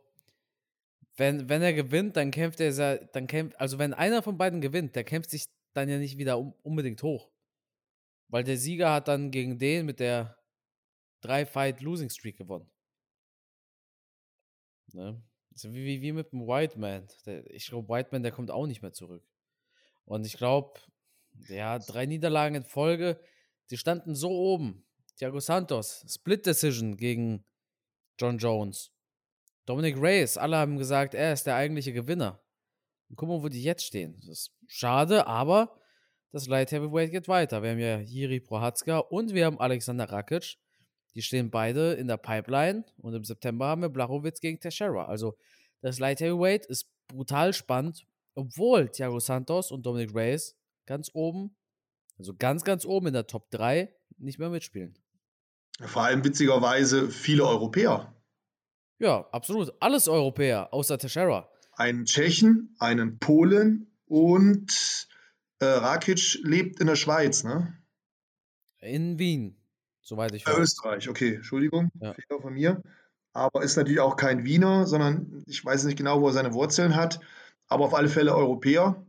wenn, 1.15 1.49
wenn 1.49 1.61
er 1.61 1.73
gewinnt, 1.73 2.15
dann 2.15 2.31
kämpft 2.31 2.59
er, 2.59 2.97
dann 3.07 3.27
kämpft, 3.27 3.59
also 3.59 3.79
wenn 3.79 3.93
einer 3.93 4.21
von 4.21 4.37
beiden 4.37 4.61
gewinnt, 4.61 4.95
der 4.95 5.03
kämpft 5.03 5.31
sich 5.31 5.47
dann 5.73 5.89
ja 5.89 5.97
nicht 5.97 6.17
wieder 6.17 6.37
um, 6.37 6.53
unbedingt 6.63 7.01
hoch. 7.03 7.31
Weil 8.29 8.43
der 8.43 8.57
Sieger 8.57 8.93
hat 8.93 9.07
dann 9.07 9.31
gegen 9.31 9.57
den 9.57 9.85
mit 9.85 9.99
der 9.99 10.37
3-Fight-Losing-Streak 11.23 12.37
gewonnen. 12.37 12.69
Ne? 14.93 15.21
Also 15.57 15.73
wie, 15.73 15.85
wie, 15.85 16.01
wie 16.03 16.11
mit 16.11 16.31
dem 16.31 16.45
White 16.45 16.77
Man. 16.77 17.07
Der, 17.25 17.49
ich 17.49 17.65
glaube, 17.65 17.89
White 17.89 18.09
Man, 18.11 18.21
der 18.21 18.31
kommt 18.31 18.51
auch 18.51 18.67
nicht 18.67 18.83
mehr 18.83 18.93
zurück. 18.93 19.27
Und 20.05 20.23
ich 20.23 20.37
glaube, 20.37 20.79
ja, 21.47 21.79
drei 21.79 22.05
Niederlagen 22.05 22.53
in 22.53 22.63
Folge, 22.63 23.19
die 23.71 23.77
standen 23.77 24.13
so 24.13 24.29
oben. 24.29 24.85
Thiago 25.17 25.39
Santos, 25.39 26.05
Split 26.07 26.45
Decision 26.45 26.95
gegen 26.95 27.43
John 28.19 28.37
Jones. 28.37 28.91
Dominic 29.65 29.99
Reyes, 29.99 30.37
alle 30.37 30.57
haben 30.57 30.77
gesagt, 30.77 31.15
er 31.15 31.33
ist 31.33 31.47
der 31.47 31.55
eigentliche 31.55 31.91
Gewinner. 31.91 32.39
Und 33.09 33.15
guck 33.15 33.27
mal, 33.27 33.41
wo 33.41 33.49
die 33.49 33.63
jetzt 33.63 33.83
stehen. 33.83 34.15
Das 34.19 34.27
ist 34.27 34.55
schade, 34.67 35.25
aber 35.25 35.81
das 36.31 36.45
Light 36.45 36.71
Heavyweight 36.71 37.09
geht 37.09 37.27
weiter. 37.27 37.63
Wir 37.63 37.71
haben 37.71 37.79
ja 37.79 37.99
Jiri 37.99 38.41
Prohatzka 38.41 38.99
und 38.99 39.33
wir 39.33 39.47
haben 39.47 39.59
Alexander 39.59 40.07
Rakic. 40.07 40.59
Die 41.17 41.23
stehen 41.23 41.49
beide 41.49 41.93
in 41.93 42.07
der 42.07 42.17
Pipeline 42.17 42.85
und 42.99 43.15
im 43.15 43.23
September 43.23 43.65
haben 43.65 43.81
wir 43.81 43.89
Blachowitz 43.89 44.39
gegen 44.39 44.59
Teixeira. 44.59 45.05
Also 45.05 45.35
das 45.81 45.97
Light 45.97 46.19
Heavyweight 46.19 46.67
ist 46.67 46.91
brutal 47.07 47.53
spannend, 47.53 48.05
obwohl 48.35 48.87
Thiago 48.89 49.19
Santos 49.19 49.71
und 49.71 49.83
Dominic 49.83 50.13
Reyes 50.13 50.55
ganz 50.85 51.09
oben, 51.15 51.55
also 52.19 52.35
ganz, 52.37 52.63
ganz 52.63 52.85
oben 52.85 53.07
in 53.07 53.13
der 53.13 53.25
Top 53.25 53.49
3 53.49 53.91
nicht 54.19 54.37
mehr 54.37 54.51
mitspielen. 54.51 54.95
Vor 55.81 56.03
allem 56.03 56.23
witzigerweise 56.23 57.09
viele 57.09 57.47
Europäer. 57.47 58.13
Ja, 58.99 59.27
absolut. 59.31 59.73
Alles 59.79 60.07
Europäer, 60.07 60.71
außer 60.71 60.99
Teixeira. 60.99 61.49
Einen 61.71 62.05
Tschechen, 62.05 62.75
einen 62.77 63.17
Polen 63.17 63.91
und 64.05 65.07
äh, 65.57 65.65
Rakic 65.65 66.37
lebt 66.43 66.79
in 66.79 66.85
der 66.85 66.95
Schweiz, 66.95 67.43
ne? 67.43 67.75
In 68.79 69.17
Wien, 69.17 69.56
soweit 70.07 70.33
ich 70.33 70.45
weiß. 70.47 70.57
Äh, 70.57 70.61
Österreich, 70.61 71.09
okay, 71.09 71.35
Entschuldigung, 71.35 71.91
ja. 71.99 72.13
Fehler 72.13 72.41
von 72.41 72.53
mir. 72.53 72.81
Aber 73.33 73.61
ist 73.61 73.75
natürlich 73.75 73.99
auch 73.99 74.15
kein 74.15 74.45
Wiener, 74.45 74.87
sondern 74.87 75.43
ich 75.45 75.63
weiß 75.63 75.83
nicht 75.83 75.97
genau, 75.97 76.21
wo 76.21 76.27
er 76.27 76.33
seine 76.33 76.53
Wurzeln 76.53 76.95
hat, 76.95 77.19
aber 77.67 77.85
auf 77.85 77.93
alle 77.93 78.09
Fälle 78.09 78.33
Europäer. 78.33 79.05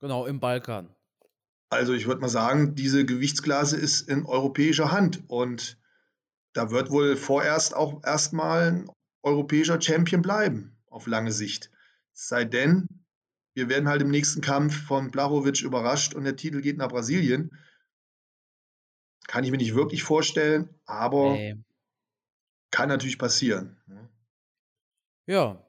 Genau, 0.00 0.26
im 0.26 0.40
Balkan. 0.40 0.88
Also 1.70 1.92
ich 1.92 2.06
würde 2.06 2.22
mal 2.22 2.28
sagen, 2.28 2.74
diese 2.74 3.04
Gewichtsklasse 3.04 3.76
ist 3.76 4.08
in 4.08 4.24
europäischer 4.24 4.90
Hand 4.90 5.22
und 5.28 5.78
da 6.54 6.70
wird 6.70 6.90
wohl 6.90 7.16
vorerst 7.16 7.76
auch 7.76 8.02
erstmal 8.04 8.72
ein 8.72 8.90
europäischer 9.22 9.80
Champion 9.80 10.22
bleiben, 10.22 10.76
auf 10.86 11.06
lange 11.06 11.30
Sicht. 11.30 11.70
Sei 12.14 12.44
denn, 12.44 12.88
wir 13.54 13.68
werden 13.68 13.88
halt 13.88 14.00
im 14.00 14.10
nächsten 14.10 14.40
Kampf 14.40 14.86
von 14.86 15.10
Blachowicz 15.10 15.60
überrascht 15.60 16.14
und 16.14 16.24
der 16.24 16.36
Titel 16.36 16.62
geht 16.62 16.78
nach 16.78 16.88
Brasilien. 16.88 17.50
Kann 19.28 19.44
ich 19.44 19.52
mir 19.52 19.58
nicht 19.58 19.74
wirklich 19.74 20.02
vorstellen, 20.02 20.74
aber 20.86 21.34
nee. 21.34 21.56
kann 22.72 22.88
natürlich 22.88 23.18
passieren. 23.18 23.76
Ne? 23.86 24.08
Ja, 25.26 25.62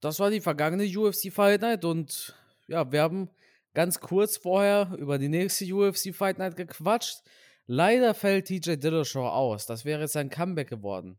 das 0.00 0.18
war 0.18 0.30
die 0.30 0.40
vergangene 0.40 0.84
UFC 0.84 1.30
Fight 1.30 1.60
Night 1.60 1.84
und 1.84 2.34
ja, 2.66 2.90
wir 2.90 3.02
haben 3.02 3.28
ganz 3.74 4.00
kurz 4.00 4.38
vorher 4.38 4.96
über 4.98 5.18
die 5.18 5.28
nächste 5.28 5.66
UFC 5.72 6.14
Fight 6.14 6.38
Night 6.38 6.56
gequatscht. 6.56 7.22
Leider 7.66 8.14
fällt 8.14 8.46
TJ 8.46 8.76
Dillashaw 8.76 9.28
aus. 9.28 9.66
Das 9.66 9.84
wäre 9.84 10.00
jetzt 10.00 10.14
sein 10.14 10.30
Comeback 10.30 10.70
geworden. 10.70 11.18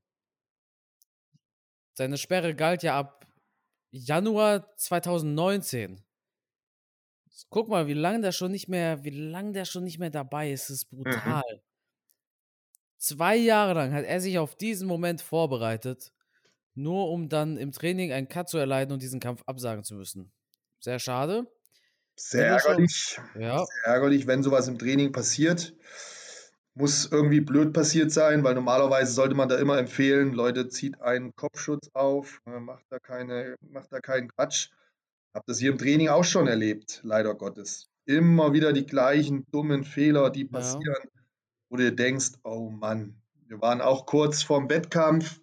Seine 1.94 2.18
Sperre 2.18 2.56
galt 2.56 2.82
ja 2.82 2.98
ab 2.98 3.28
Januar 3.92 4.76
2019. 4.78 6.02
Guck 7.50 7.70
mal, 7.70 7.88
wie 7.88 7.94
lange 7.94 8.22
der 8.22 8.32
schon 8.32 8.52
nicht 8.52 8.68
mehr, 8.68 9.04
wie 9.04 9.10
lange 9.10 9.52
der 9.52 9.66
schon 9.66 9.84
nicht 9.84 10.00
mehr 10.00 10.10
dabei 10.10 10.52
ist. 10.52 10.70
Ist 10.70 10.92
mhm. 10.92 11.04
brutal. 11.04 11.44
Mhm. 11.52 11.60
Zwei 12.98 13.36
Jahre 13.36 13.74
lang 13.74 13.94
hat 13.94 14.06
er 14.06 14.22
sich 14.22 14.38
auf 14.38 14.56
diesen 14.56 14.88
Moment 14.88 15.22
vorbereitet, 15.22 16.12
nur 16.76 17.10
um 17.10 17.30
dann 17.30 17.58
im 17.58 17.72
Training 17.72 18.12
einen 18.12 18.28
Cut 18.30 18.50
zu 18.50 18.58
erleiden 18.58 18.94
und 18.94 19.02
diesen 19.02 19.20
Kampf 19.20 19.44
absagen 19.48 19.84
zu 19.84 19.96
müssen. 19.96 20.32
Sehr 20.80 21.00
schade. 21.00 21.48
Sehr 22.16 22.46
ärgerlich. 22.48 23.20
Ja. 23.40 23.58
Sehr 23.66 23.86
ärgerlich, 23.86 24.28
wenn 24.28 24.44
sowas 24.44 24.68
im 24.68 24.78
Training 24.78 25.12
passiert 25.12 25.74
muss 26.74 27.12
irgendwie 27.12 27.42
blöd 27.42 27.74
passiert 27.74 28.12
sein, 28.12 28.44
weil 28.44 28.56
normalerweise 28.56 29.12
sollte 29.12 29.36
man 29.36 29.50
da 29.50 29.58
immer 29.58 29.78
empfehlen, 29.78 30.34
Leute, 30.34 30.70
zieht 30.70 31.02
einen 31.02 31.36
Kopfschutz 31.36 31.90
auf, 31.94 32.42
äh, 32.46 32.60
macht 32.60 32.86
da, 32.90 33.00
keine, 33.00 33.56
macht 33.62 33.92
da 33.92 34.00
keinen 34.00 34.30
Quatsch. 34.30 34.70
Hab 35.34 35.46
das 35.46 35.60
hier 35.60 35.72
im 35.72 35.78
Training 35.78 36.10
auch 36.10 36.24
schon 36.24 36.48
erlebt, 36.48 37.00
leider 37.04 37.34
Gottes. 37.36 37.90
Immer 38.06 38.54
wieder 38.54 38.74
die 38.74 38.86
gleichen 38.86 39.46
dummen 39.52 39.84
Fehler, 39.84 40.30
die 40.30 40.46
passieren, 40.46 41.04
ja. 41.04 41.22
wo 41.70 41.78
du 41.78 41.94
denkst, 41.94 42.32
oh 42.44 42.70
Mann, 42.70 43.22
wir 43.48 43.62
waren 43.62 43.82
auch 43.82 44.06
kurz 44.06 44.44
vorm 44.44 44.70
Wettkampf. 44.70 45.40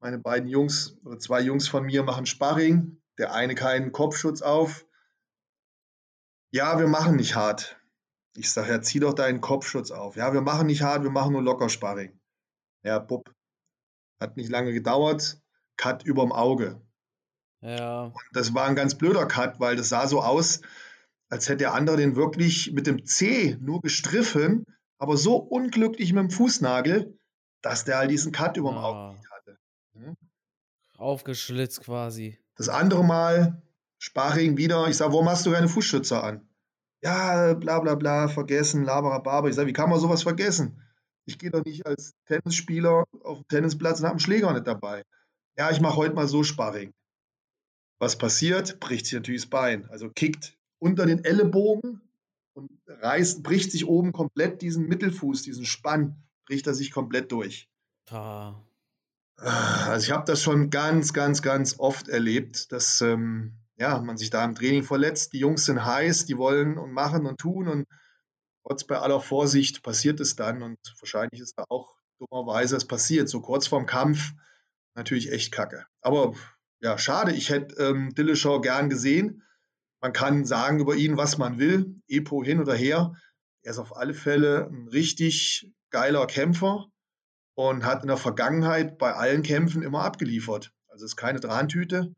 Meine 0.00 0.18
beiden 0.18 0.48
Jungs 0.48 0.98
oder 1.04 1.18
zwei 1.18 1.40
Jungs 1.40 1.68
von 1.68 1.84
mir 1.84 2.02
machen 2.02 2.26
Sparring, 2.26 3.00
der 3.16 3.32
eine 3.32 3.54
keinen 3.54 3.92
Kopfschutz 3.92 4.42
auf. 4.42 4.86
Ja, 6.50 6.78
wir 6.78 6.88
machen 6.88 7.16
nicht 7.16 7.34
hart. 7.34 7.80
Ich 8.36 8.50
sage, 8.52 8.70
ja, 8.70 8.82
zieh 8.82 9.00
doch 9.00 9.14
deinen 9.14 9.40
Kopfschutz 9.40 9.90
auf. 9.90 10.16
Ja, 10.16 10.34
wir 10.34 10.42
machen 10.42 10.66
nicht 10.66 10.82
hart, 10.82 11.04
wir 11.04 11.10
machen 11.10 11.32
nur 11.32 11.42
locker 11.42 11.68
Sparring. 11.68 12.20
Ja, 12.82 12.98
Bub. 12.98 13.32
Hat 14.20 14.36
nicht 14.36 14.50
lange 14.50 14.72
gedauert. 14.72 15.40
Cut 15.76 16.04
überm 16.04 16.32
Auge. 16.32 16.83
Ja. 17.64 18.04
Und 18.04 18.14
das 18.32 18.54
war 18.54 18.66
ein 18.66 18.76
ganz 18.76 18.94
blöder 18.94 19.26
Cut, 19.26 19.58
weil 19.58 19.76
das 19.76 19.88
sah 19.88 20.06
so 20.06 20.22
aus, 20.22 20.60
als 21.28 21.48
hätte 21.48 21.58
der 21.58 21.74
andere 21.74 21.96
den 21.96 22.14
wirklich 22.14 22.72
mit 22.72 22.86
dem 22.86 23.04
C 23.04 23.56
nur 23.60 23.80
gestriffen, 23.80 24.64
aber 24.98 25.16
so 25.16 25.36
unglücklich 25.36 26.12
mit 26.12 26.22
dem 26.22 26.30
Fußnagel, 26.30 27.18
dass 27.62 27.84
der 27.84 27.98
halt 27.98 28.10
diesen 28.10 28.32
Cut 28.32 28.56
überm 28.56 28.76
ah. 28.76 28.84
Auge 28.84 29.16
nicht 29.16 29.30
hatte. 29.30 29.58
Hm? 29.94 30.16
Aufgeschlitzt 30.96 31.80
quasi. 31.80 32.38
Das 32.56 32.68
andere 32.68 33.02
Mal, 33.02 33.62
Sparring 33.98 34.56
wieder, 34.56 34.86
ich 34.86 34.96
sage, 34.96 35.12
warum 35.12 35.28
hast 35.28 35.44
du 35.46 35.52
keine 35.52 35.68
Fußschützer 35.68 36.22
an? 36.22 36.48
ja, 37.04 37.52
bla 37.52 37.80
bla 37.80 37.94
bla, 37.94 38.28
vergessen, 38.28 38.82
laberababer. 38.82 39.48
Ich 39.48 39.54
sage, 39.54 39.68
wie 39.68 39.74
kann 39.74 39.90
man 39.90 40.00
sowas 40.00 40.22
vergessen? 40.22 40.82
Ich 41.26 41.38
gehe 41.38 41.50
doch 41.50 41.64
nicht 41.64 41.86
als 41.86 42.14
Tennisspieler 42.26 43.04
auf 43.22 43.38
den 43.38 43.48
Tennisplatz 43.48 44.00
und 44.00 44.06
habe 44.06 44.14
einen 44.14 44.20
Schläger 44.20 44.52
nicht 44.52 44.66
dabei. 44.66 45.04
Ja, 45.56 45.70
ich 45.70 45.80
mache 45.80 45.96
heute 45.96 46.14
mal 46.14 46.26
so 46.26 46.42
Sparring. 46.42 46.92
Was 48.04 48.18
passiert? 48.18 48.80
Bricht 48.80 49.06
sich 49.06 49.14
natürlich 49.14 49.40
das 49.44 49.48
Bein. 49.48 49.88
Also 49.88 50.10
kickt 50.10 50.58
unter 50.78 51.06
den 51.06 51.24
Ellenbogen 51.24 52.02
und 52.52 52.70
reißt, 52.86 53.42
bricht 53.42 53.72
sich 53.72 53.86
oben 53.86 54.12
komplett 54.12 54.60
diesen 54.60 54.88
Mittelfuß, 54.88 55.40
diesen 55.40 55.64
Spann, 55.64 56.22
bricht 56.44 56.66
er 56.66 56.74
sich 56.74 56.90
komplett 56.90 57.32
durch. 57.32 57.70
Ah. 58.10 58.56
Also 59.36 60.04
ich 60.04 60.12
habe 60.12 60.26
das 60.26 60.42
schon 60.42 60.68
ganz, 60.68 61.14
ganz, 61.14 61.40
ganz 61.40 61.76
oft 61.78 62.10
erlebt, 62.10 62.72
dass 62.72 63.00
ähm, 63.00 63.54
ja, 63.78 63.98
man 64.02 64.18
sich 64.18 64.28
da 64.28 64.44
im 64.44 64.54
Training 64.54 64.82
verletzt. 64.82 65.32
Die 65.32 65.38
Jungs 65.38 65.64
sind 65.64 65.82
heiß, 65.82 66.26
die 66.26 66.36
wollen 66.36 66.76
und 66.76 66.92
machen 66.92 67.24
und 67.24 67.38
tun 67.38 67.68
und 67.68 67.86
trotz 68.66 68.84
bei 68.84 68.98
aller 68.98 69.22
Vorsicht 69.22 69.82
passiert 69.82 70.20
es 70.20 70.36
dann 70.36 70.62
und 70.62 70.76
wahrscheinlich 71.00 71.40
ist 71.40 71.58
da 71.58 71.64
auch 71.70 71.96
dummerweise 72.18 72.76
es 72.76 72.84
passiert. 72.84 73.30
So 73.30 73.40
kurz 73.40 73.66
vorm 73.66 73.86
Kampf 73.86 74.34
natürlich 74.94 75.32
echt 75.32 75.52
kacke. 75.52 75.86
Aber 76.02 76.34
ja, 76.84 76.98
schade, 76.98 77.32
ich 77.32 77.48
hätte 77.48 77.82
ähm, 77.82 78.14
Dillashaw 78.14 78.60
gern 78.60 78.90
gesehen. 78.90 79.42
Man 80.02 80.12
kann 80.12 80.44
sagen 80.44 80.80
über 80.80 80.94
ihn, 80.94 81.16
was 81.16 81.38
man 81.38 81.58
will, 81.58 81.98
Epo 82.08 82.44
hin 82.44 82.60
oder 82.60 82.74
her. 82.74 83.14
Er 83.62 83.70
ist 83.70 83.78
auf 83.78 83.96
alle 83.96 84.12
Fälle 84.12 84.68
ein 84.70 84.88
richtig 84.88 85.72
geiler 85.88 86.26
Kämpfer 86.26 86.84
und 87.54 87.86
hat 87.86 88.02
in 88.02 88.08
der 88.08 88.18
Vergangenheit 88.18 88.98
bei 88.98 89.14
allen 89.14 89.42
Kämpfen 89.42 89.82
immer 89.82 90.02
abgeliefert. 90.02 90.72
Also 90.88 91.06
ist 91.06 91.16
keine 91.16 91.40
Drahntüte. 91.40 92.14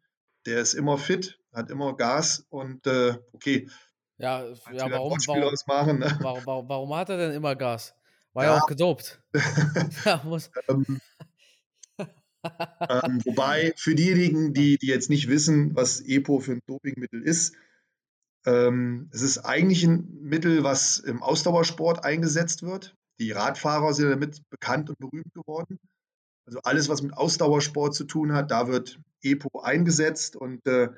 Der 0.47 0.61
ist 0.61 0.75
immer 0.75 0.99
fit, 0.99 1.39
hat 1.53 1.71
immer 1.71 1.95
Gas 1.97 2.45
und 2.49 2.89
äh, 2.89 3.15
okay. 3.35 3.71
Ja, 4.19 4.47
ja 4.73 4.91
warum, 4.91 5.17
warum, 5.29 5.55
machen, 5.69 5.99
ne? 6.01 6.19
warum, 6.23 6.45
warum, 6.45 6.69
warum, 6.69 6.97
hat 6.97 7.09
er 7.09 7.19
denn 7.19 7.33
immer 7.35 7.55
Gas? 7.55 7.95
War 8.33 8.45
ja, 8.45 8.57
ja 8.57 8.61
auch 8.61 8.67
gedopt. 8.67 9.23
ja, 10.05 10.21
muss. 10.25 10.51
Ähm, 10.69 11.01
ähm, 12.89 13.21
wobei, 13.25 13.73
für 13.77 13.95
diejenigen, 13.95 14.53
die, 14.53 14.79
die 14.79 14.87
jetzt 14.87 15.11
nicht 15.11 15.29
wissen, 15.29 15.75
was 15.75 16.01
EPO 16.01 16.41
für 16.41 16.53
ein 16.53 16.63
Dopingmittel 16.67 17.23
ist, 17.23 17.55
ähm, 18.47 19.11
es 19.13 19.23
ist 19.23 19.39
eigentlich 19.39 19.85
ein 19.85 20.09
Mittel, 20.23 20.63
was 20.63 20.99
im 20.99 21.23
Ausdauersport 21.23 22.05
eingesetzt 22.05 22.63
wird. 22.63 22.95
Die 23.19 23.33
Radfahrer 23.33 23.93
sind 23.93 24.11
damit 24.11 24.43
bekannt 24.51 24.89
und 24.89 24.99
berühmt 24.99 25.33
geworden. 25.35 25.79
Also 26.47 26.61
alles, 26.63 26.89
was 26.89 27.03
mit 27.03 27.13
Ausdauersport 27.13 27.95
zu 27.95 28.05
tun 28.05 28.33
hat, 28.33 28.53
da 28.53 28.69
wird 28.69 29.01
EPO 29.23 29.61
eingesetzt 29.61 30.37
und 30.37 30.65
äh, 30.67 30.89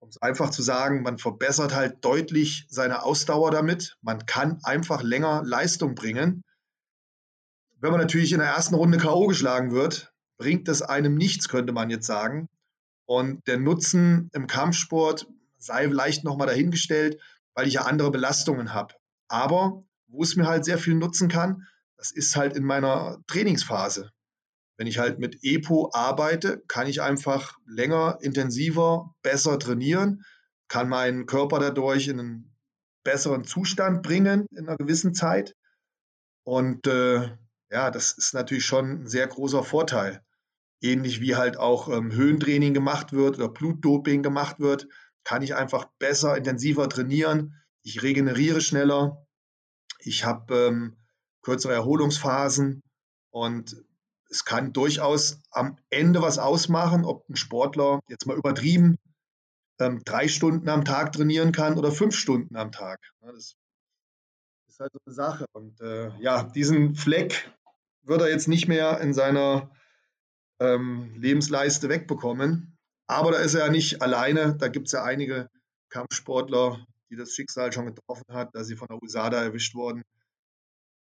um 0.00 0.08
es 0.08 0.22
einfach 0.22 0.50
zu 0.50 0.62
sagen, 0.62 1.02
man 1.02 1.18
verbessert 1.18 1.74
halt 1.74 2.04
deutlich 2.04 2.66
seine 2.68 3.02
Ausdauer 3.02 3.50
damit. 3.50 3.96
Man 4.00 4.24
kann 4.26 4.60
einfach 4.62 5.02
länger 5.02 5.42
Leistung 5.44 5.94
bringen. 5.94 6.42
Wenn 7.80 7.90
man 7.90 8.00
natürlich 8.00 8.32
in 8.32 8.38
der 8.38 8.48
ersten 8.48 8.74
Runde 8.74 8.98
K.O. 8.98 9.26
geschlagen 9.26 9.72
wird, 9.72 10.12
bringt 10.38 10.68
das 10.68 10.82
einem 10.82 11.14
nichts, 11.14 11.48
könnte 11.48 11.72
man 11.72 11.90
jetzt 11.90 12.06
sagen. 12.06 12.48
Und 13.06 13.46
der 13.46 13.58
Nutzen 13.58 14.30
im 14.32 14.46
Kampfsport 14.46 15.26
sei 15.58 15.88
vielleicht 15.88 16.24
nochmal 16.24 16.46
dahingestellt, 16.46 17.20
weil 17.54 17.66
ich 17.66 17.74
ja 17.74 17.82
andere 17.82 18.10
Belastungen 18.10 18.72
habe. 18.72 18.94
Aber 19.28 19.84
wo 20.06 20.22
es 20.22 20.36
mir 20.36 20.46
halt 20.46 20.64
sehr 20.64 20.78
viel 20.78 20.94
nutzen 20.94 21.28
kann, 21.28 21.66
das 21.96 22.12
ist 22.12 22.36
halt 22.36 22.56
in 22.56 22.64
meiner 22.64 23.18
Trainingsphase. 23.26 24.10
Wenn 24.76 24.86
ich 24.86 24.98
halt 24.98 25.18
mit 25.18 25.40
EPO 25.42 25.90
arbeite, 25.92 26.62
kann 26.68 26.86
ich 26.86 27.02
einfach 27.02 27.58
länger, 27.66 28.18
intensiver, 28.20 29.14
besser 29.22 29.58
trainieren, 29.58 30.24
kann 30.68 30.88
meinen 30.88 31.26
Körper 31.26 31.58
dadurch 31.58 32.06
in 32.06 32.20
einen 32.20 32.56
besseren 33.02 33.44
Zustand 33.44 34.02
bringen 34.02 34.46
in 34.52 34.68
einer 34.68 34.76
gewissen 34.76 35.14
Zeit. 35.14 35.56
Und 36.44 36.86
äh, 36.86 37.36
ja, 37.70 37.90
das 37.90 38.12
ist 38.12 38.34
natürlich 38.34 38.64
schon 38.64 39.02
ein 39.02 39.06
sehr 39.08 39.26
großer 39.26 39.64
Vorteil. 39.64 40.22
Ähnlich 40.80 41.20
wie 41.20 41.36
halt 41.36 41.56
auch 41.56 41.88
ähm, 41.88 42.12
Höhentraining 42.12 42.74
gemacht 42.74 43.12
wird 43.12 43.36
oder 43.36 43.48
Blutdoping 43.48 44.22
gemacht 44.22 44.60
wird, 44.60 44.88
kann 45.24 45.42
ich 45.42 45.54
einfach 45.54 45.86
besser, 45.98 46.36
intensiver 46.36 46.88
trainieren. 46.88 47.54
Ich 47.82 48.02
regeneriere 48.02 48.60
schneller. 48.60 49.26
Ich 50.00 50.24
habe 50.24 50.54
ähm, 50.54 50.96
kürzere 51.42 51.74
Erholungsphasen 51.74 52.82
und 53.30 53.84
es 54.30 54.44
kann 54.44 54.72
durchaus 54.72 55.40
am 55.50 55.78
Ende 55.90 56.22
was 56.22 56.38
ausmachen, 56.38 57.04
ob 57.04 57.28
ein 57.28 57.36
Sportler 57.36 58.00
jetzt 58.08 58.26
mal 58.26 58.36
übertrieben 58.36 58.98
ähm, 59.78 60.02
drei 60.04 60.28
Stunden 60.28 60.68
am 60.68 60.84
Tag 60.84 61.12
trainieren 61.12 61.52
kann 61.52 61.78
oder 61.78 61.92
fünf 61.92 62.14
Stunden 62.14 62.56
am 62.56 62.72
Tag. 62.72 63.00
Das 63.20 63.56
ist 64.66 64.80
halt 64.80 64.92
so 64.92 64.98
eine 65.04 65.14
Sache. 65.14 65.46
Und 65.52 65.80
äh, 65.80 66.10
ja, 66.20 66.44
diesen 66.44 66.94
Fleck 66.94 67.50
wird 68.02 68.20
er 68.20 68.30
jetzt 68.30 68.48
nicht 68.48 68.68
mehr 68.68 69.00
in 69.00 69.14
seiner 69.14 69.70
ähm, 70.60 71.14
Lebensleiste 71.16 71.88
wegbekommen. 71.88 72.76
Aber 73.06 73.32
da 73.32 73.38
ist 73.38 73.54
er 73.54 73.66
ja 73.66 73.70
nicht 73.70 74.02
alleine. 74.02 74.56
Da 74.56 74.68
gibt 74.68 74.86
es 74.86 74.92
ja 74.92 75.02
einige 75.02 75.48
Kampfsportler, 75.88 76.84
die 77.10 77.16
das 77.16 77.32
Schicksal 77.32 77.72
schon 77.72 77.86
getroffen 77.86 78.24
hat, 78.32 78.54
dass 78.54 78.66
sie 78.66 78.76
von 78.76 78.88
der 78.88 79.02
USADA 79.02 79.42
erwischt 79.42 79.74
wurden. 79.74 80.02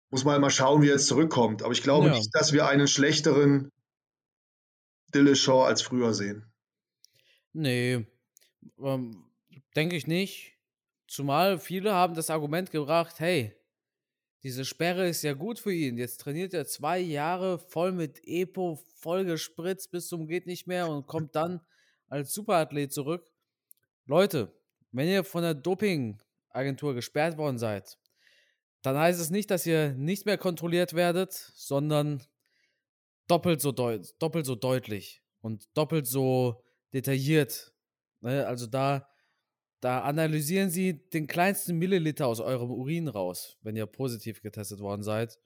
Muss 0.10 0.24
man 0.24 0.40
mal 0.40 0.50
schauen, 0.50 0.82
wie 0.82 0.88
er 0.88 0.94
jetzt 0.94 1.08
zurückkommt. 1.08 1.64
Aber 1.64 1.74
ich 1.74 1.84
glaube 1.84 2.08
ja. 2.08 2.14
nicht, 2.14 2.34
dass 2.34 2.54
wir 2.54 2.68
einen 2.68 2.88
schlechteren 2.88 3.72
Dillashaw 5.14 5.64
als 5.64 5.82
früher 5.82 6.14
sehen. 6.14 6.46
Nee, 7.54 8.06
ähm, 8.80 9.26
denke 9.76 9.96
ich 9.96 10.08
nicht. 10.08 10.58
Zumal 11.08 11.58
viele 11.58 11.94
haben 11.94 12.14
das 12.14 12.30
Argument 12.30 12.70
gebracht, 12.72 13.20
hey, 13.20 13.57
diese 14.44 14.66
Sperre 14.66 15.08
ist 15.08 15.24
ja 15.24 15.34
gut 15.34 15.60
für 15.60 15.74
ihn. 15.74 15.98
Jetzt 15.98 16.22
trainiert 16.22 16.54
er 16.54 16.66
zwei 16.68 17.00
Jahre 17.00 17.60
voll 17.60 17.92
mit 17.92 18.22
Epo, 18.26 18.80
voll 18.96 19.26
gespritzt 19.26 19.92
bis 19.92 20.08
zum 20.08 20.28
geht 20.28 20.46
nicht 20.46 20.68
mehr 20.68 20.90
und 20.90 21.08
kommt 21.08 21.36
dann 21.36 21.62
als 22.08 22.34
Superathlet 22.34 22.94
zurück. 22.94 23.30
Leute, 24.06 24.54
wenn 24.92 25.08
ihr 25.08 25.24
von 25.24 25.42
der 25.42 25.54
Dopingagentur 25.54 26.94
gesperrt 26.94 27.38
worden 27.38 27.58
seid, 27.58 27.98
dann 28.82 28.98
heißt 28.98 29.20
es 29.20 29.30
nicht, 29.30 29.52
dass 29.52 29.66
ihr 29.66 29.94
nicht 29.94 30.26
mehr 30.26 30.38
kontrolliert 30.38 30.94
werdet, 30.94 31.34
sondern 31.34 32.24
doppelt 33.28 33.60
so, 33.60 33.72
doppelt 33.72 34.46
so 34.46 34.56
deutlich 34.56 35.22
und 35.42 35.68
doppelt 35.74 36.08
so 36.08 36.64
detailliert. 36.94 37.74
Ne? 38.22 38.46
Also 38.48 38.68
da, 38.68 39.10
da 39.80 40.02
analysieren 40.02 40.70
sie 40.70 41.08
den 41.10 41.28
kleinsten 41.28 41.78
Milliliter 41.78 42.28
aus 42.28 42.40
eurem 42.40 42.72
Urin 42.72 43.08
raus, 43.08 43.58
wenn 43.62 43.76
ihr 43.76 43.86
positiv 43.86 44.42
getestet 44.42 44.80
worden 44.80 45.04
seid. 45.04 45.40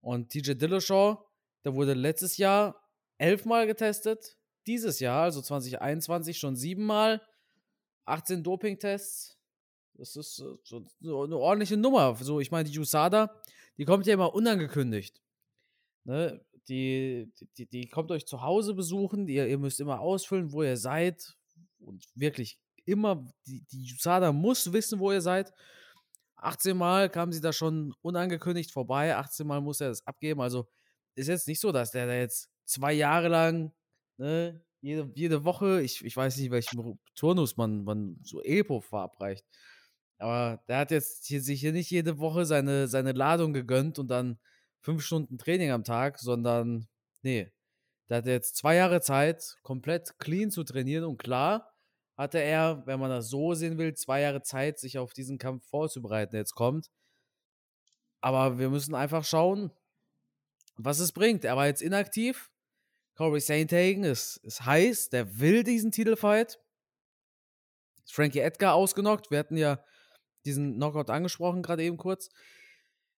Und 0.00 0.30
TJ 0.30 0.52
Dillashaw, 0.52 1.18
der 1.64 1.74
wurde 1.74 1.94
letztes 1.94 2.36
Jahr 2.36 2.80
elfmal 3.18 3.66
getestet, 3.66 4.36
dieses 4.66 5.00
Jahr, 5.00 5.22
also 5.22 5.40
2021, 5.40 6.38
schon 6.38 6.56
siebenmal, 6.56 7.22
18 8.04 8.42
Dopingtests. 8.42 9.38
Das 9.94 10.14
ist 10.16 10.36
so, 10.36 10.58
so 10.64 10.84
eine 11.22 11.38
ordentliche 11.38 11.76
Nummer. 11.76 12.14
So, 12.16 12.40
ich 12.40 12.50
meine, 12.50 12.68
die 12.68 12.78
USADA, 12.78 13.34
die 13.78 13.84
kommt 13.84 14.06
ja 14.06 14.14
immer 14.14 14.34
unangekündigt. 14.34 15.22
Ne? 16.04 16.44
Die, 16.68 17.32
die, 17.56 17.66
die 17.66 17.88
kommt 17.88 18.10
euch 18.10 18.26
zu 18.26 18.42
Hause 18.42 18.74
besuchen, 18.74 19.28
ihr, 19.28 19.46
ihr 19.46 19.58
müsst 19.58 19.80
immer 19.80 20.00
ausfüllen, 20.00 20.52
wo 20.52 20.62
ihr 20.62 20.76
seid. 20.76 21.36
Und 21.78 22.04
wirklich 22.14 22.58
immer, 22.86 23.26
die, 23.46 23.64
die 23.70 23.92
USADA 23.94 24.32
muss 24.32 24.72
wissen, 24.72 24.98
wo 24.98 25.12
ihr 25.12 25.20
seid. 25.20 25.52
18 26.36 26.76
Mal 26.76 27.10
kam 27.10 27.32
sie 27.32 27.40
da 27.40 27.52
schon 27.52 27.94
unangekündigt 28.02 28.70
vorbei, 28.70 29.16
18 29.16 29.46
Mal 29.46 29.60
muss 29.60 29.80
er 29.80 29.88
das 29.88 30.06
abgeben. 30.06 30.40
Also 30.40 30.68
ist 31.14 31.28
jetzt 31.28 31.48
nicht 31.48 31.60
so, 31.60 31.72
dass 31.72 31.90
der 31.90 32.06
da 32.06 32.14
jetzt 32.14 32.50
zwei 32.64 32.92
Jahre 32.92 33.28
lang, 33.28 33.72
ne, 34.18 34.62
jede, 34.80 35.10
jede 35.14 35.44
Woche, 35.44 35.82
ich, 35.82 36.04
ich 36.04 36.16
weiß 36.16 36.36
nicht, 36.36 36.50
welchen 36.50 36.98
Turnus 37.14 37.56
man, 37.56 37.84
man 37.84 38.18
so 38.22 38.42
Epo 38.42 38.80
verabreicht. 38.80 39.44
Aber 40.18 40.62
der 40.68 40.78
hat 40.78 40.90
jetzt 40.90 41.26
hier, 41.26 41.40
sich 41.42 41.60
hier 41.60 41.72
nicht 41.72 41.90
jede 41.90 42.18
Woche 42.18 42.46
seine, 42.46 42.88
seine 42.88 43.12
Ladung 43.12 43.52
gegönnt 43.52 43.98
und 43.98 44.08
dann 44.08 44.38
fünf 44.80 45.02
Stunden 45.02 45.38
Training 45.38 45.70
am 45.70 45.84
Tag, 45.84 46.18
sondern 46.18 46.86
nee, 47.22 47.52
der 48.08 48.18
hat 48.18 48.26
jetzt 48.26 48.56
zwei 48.56 48.76
Jahre 48.76 49.00
Zeit, 49.00 49.58
komplett 49.62 50.18
clean 50.18 50.50
zu 50.50 50.64
trainieren 50.64 51.04
und 51.04 51.18
klar 51.18 51.75
hatte 52.16 52.38
er, 52.38 52.82
wenn 52.86 52.98
man 52.98 53.10
das 53.10 53.28
so 53.28 53.54
sehen 53.54 53.78
will, 53.78 53.94
zwei 53.94 54.22
Jahre 54.22 54.42
Zeit, 54.42 54.78
sich 54.78 54.98
auf 54.98 55.12
diesen 55.12 55.38
Kampf 55.38 55.66
vorzubereiten, 55.68 56.32
der 56.32 56.40
jetzt 56.40 56.54
kommt. 56.54 56.90
Aber 58.20 58.58
wir 58.58 58.70
müssen 58.70 58.94
einfach 58.94 59.24
schauen, 59.24 59.70
was 60.76 60.98
es 60.98 61.12
bringt. 61.12 61.44
Er 61.44 61.56
war 61.56 61.66
jetzt 61.66 61.82
inaktiv. 61.82 62.50
Corey 63.16 63.40
Sainthagen 63.40 64.04
ist, 64.04 64.38
ist 64.38 64.64
heiß, 64.64 65.10
der 65.10 65.38
will 65.38 65.62
diesen 65.62 65.92
Titelfight. 65.92 66.58
Frankie 68.10 68.40
Edgar 68.40 68.74
ausgenockt. 68.74 69.30
Wir 69.30 69.38
hatten 69.38 69.56
ja 69.56 69.82
diesen 70.44 70.74
Knockout 70.76 71.10
angesprochen, 71.10 71.62
gerade 71.62 71.82
eben 71.82 71.96
kurz. 71.96 72.28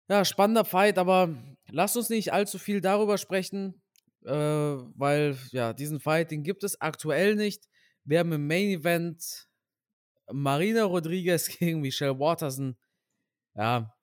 Ja, 0.08 0.24
spannender 0.24 0.64
Fight, 0.64 0.98
aber 0.98 1.36
lasst 1.70 1.96
uns 1.96 2.08
nicht 2.08 2.32
allzu 2.32 2.58
viel 2.58 2.80
darüber 2.80 3.18
sprechen, 3.18 3.82
äh, 4.24 4.32
weil 4.32 5.36
ja, 5.50 5.74
diesen 5.74 6.00
Fight, 6.00 6.30
den 6.30 6.42
gibt 6.42 6.64
es 6.64 6.80
aktuell 6.80 7.34
nicht. 7.34 7.68
Wir 8.08 8.20
haben 8.20 8.32
im 8.32 8.46
Main 8.46 8.70
Event 8.70 9.46
Marina 10.32 10.84
Rodriguez 10.84 11.48
gegen 11.58 11.82
Michelle 11.82 12.18
Waterson. 12.18 12.74
Ja, 13.54 13.94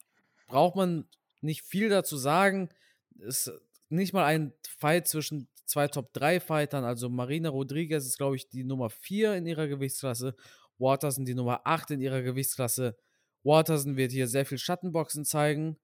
braucht 0.48 0.76
man 0.76 1.10
nicht 1.42 1.64
viel 1.64 1.90
dazu 1.90 2.16
sagen. 2.16 2.70
Ist 3.18 3.52
nicht 3.90 4.14
mal 4.14 4.26
ein 4.26 4.54
Fight 4.78 5.08
zwischen 5.08 5.48
zwei 5.66 5.88
Top 5.88 6.14
3 6.14 6.40
Fightern. 6.40 6.84
Also 6.84 7.10
Marina 7.10 7.50
Rodriguez 7.50 8.06
ist, 8.06 8.18
glaube 8.18 8.36
ich, 8.36 8.48
die 8.48 8.64
Nummer 8.64 8.92
4 8.92 9.38
in 9.38 9.48
ihrer 9.48 9.68
Gewichtsklasse. 9.68 10.36
Waterson 10.78 11.26
die 11.26 11.34
Nummer 11.34 11.62
8 11.64 11.90
in 11.92 12.02
ihrer 12.02 12.22
Gewichtsklasse. 12.22 12.96
Waterson 13.42 13.98
wird 13.98 14.12
hier 14.12 14.28
sehr 14.28 14.46
viel 14.46 14.60
Schattenboxen 14.60 15.26
zeigen. 15.26 15.80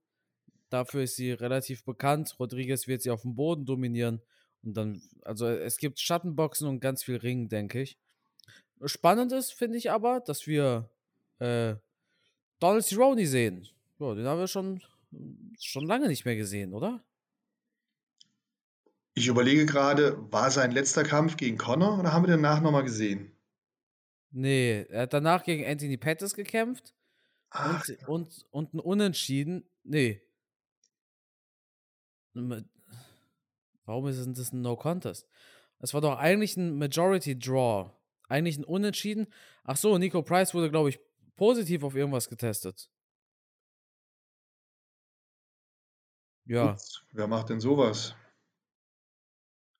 Dafür 0.69 1.01
ist 1.03 1.15
sie 1.15 1.31
relativ 1.31 1.83
bekannt. 1.85 2.35
Rodriguez 2.39 2.87
wird 2.87 3.01
sie 3.01 3.09
auf 3.09 3.23
dem 3.23 3.33
Boden 3.33 3.65
dominieren. 3.65 4.21
Und 4.61 4.77
dann, 4.77 5.01
also 5.23 5.47
es 5.47 5.77
gibt 5.77 5.99
Schattenboxen 5.99 6.67
und 6.67 6.81
ganz 6.81 7.03
viel 7.03 7.15
Ringen, 7.15 7.49
denke 7.49 7.81
ich. 7.81 7.97
Spannend 8.85 9.31
ist, 9.31 9.53
finde 9.53 9.77
ich 9.77 9.91
aber, 9.91 10.19
dass 10.21 10.47
wir 10.47 10.89
äh, 11.39 11.75
Donald 12.59 12.85
Cerrone 12.85 13.25
sehen. 13.27 13.67
Ja, 13.99 14.15
den 14.15 14.25
haben 14.25 14.39
wir 14.39 14.47
schon, 14.47 14.81
schon 15.59 15.85
lange 15.85 16.07
nicht 16.07 16.25
mehr 16.25 16.35
gesehen, 16.35 16.73
oder? 16.73 17.03
Ich 19.13 19.27
überlege 19.27 19.65
gerade, 19.65 20.17
war 20.31 20.49
sein 20.51 20.71
letzter 20.71 21.03
Kampf 21.03 21.37
gegen 21.37 21.57
Connor 21.57 21.99
oder 21.99 22.13
haben 22.13 22.25
wir 22.25 22.35
danach 22.35 22.61
nochmal 22.61 22.83
gesehen? 22.83 23.31
Nee, 24.31 24.85
er 24.89 25.01
hat 25.01 25.13
danach 25.13 25.43
gegen 25.43 25.65
Anthony 25.65 25.97
Pettis 25.97 26.33
gekämpft. 26.33 26.93
Ach, 27.49 27.85
und, 28.07 28.07
und, 28.07 28.45
und 28.51 28.73
ein 28.73 28.79
Unentschieden. 28.79 29.65
Nee, 29.83 30.21
Warum 33.85 34.07
ist 34.07 34.25
das 34.37 34.53
ein 34.53 34.61
No 34.61 34.75
Contest? 34.75 35.27
Es 35.79 35.93
war 35.93 36.01
doch 36.01 36.17
eigentlich 36.17 36.55
ein 36.55 36.77
Majority 36.77 37.37
Draw. 37.37 37.91
Eigentlich 38.31 38.57
ein 38.57 38.63
Unentschieden. 38.63 39.27
Ach 39.65 39.75
so, 39.75 39.97
Nico 39.97 40.21
Price 40.21 40.53
wurde, 40.53 40.71
glaube 40.71 40.87
ich, 40.87 40.99
positiv 41.35 41.83
auf 41.83 41.95
irgendwas 41.95 42.29
getestet. 42.29 42.89
Ja. 46.45 46.77
Wer 47.11 47.27
macht 47.27 47.49
denn 47.49 47.59
sowas? 47.59 48.15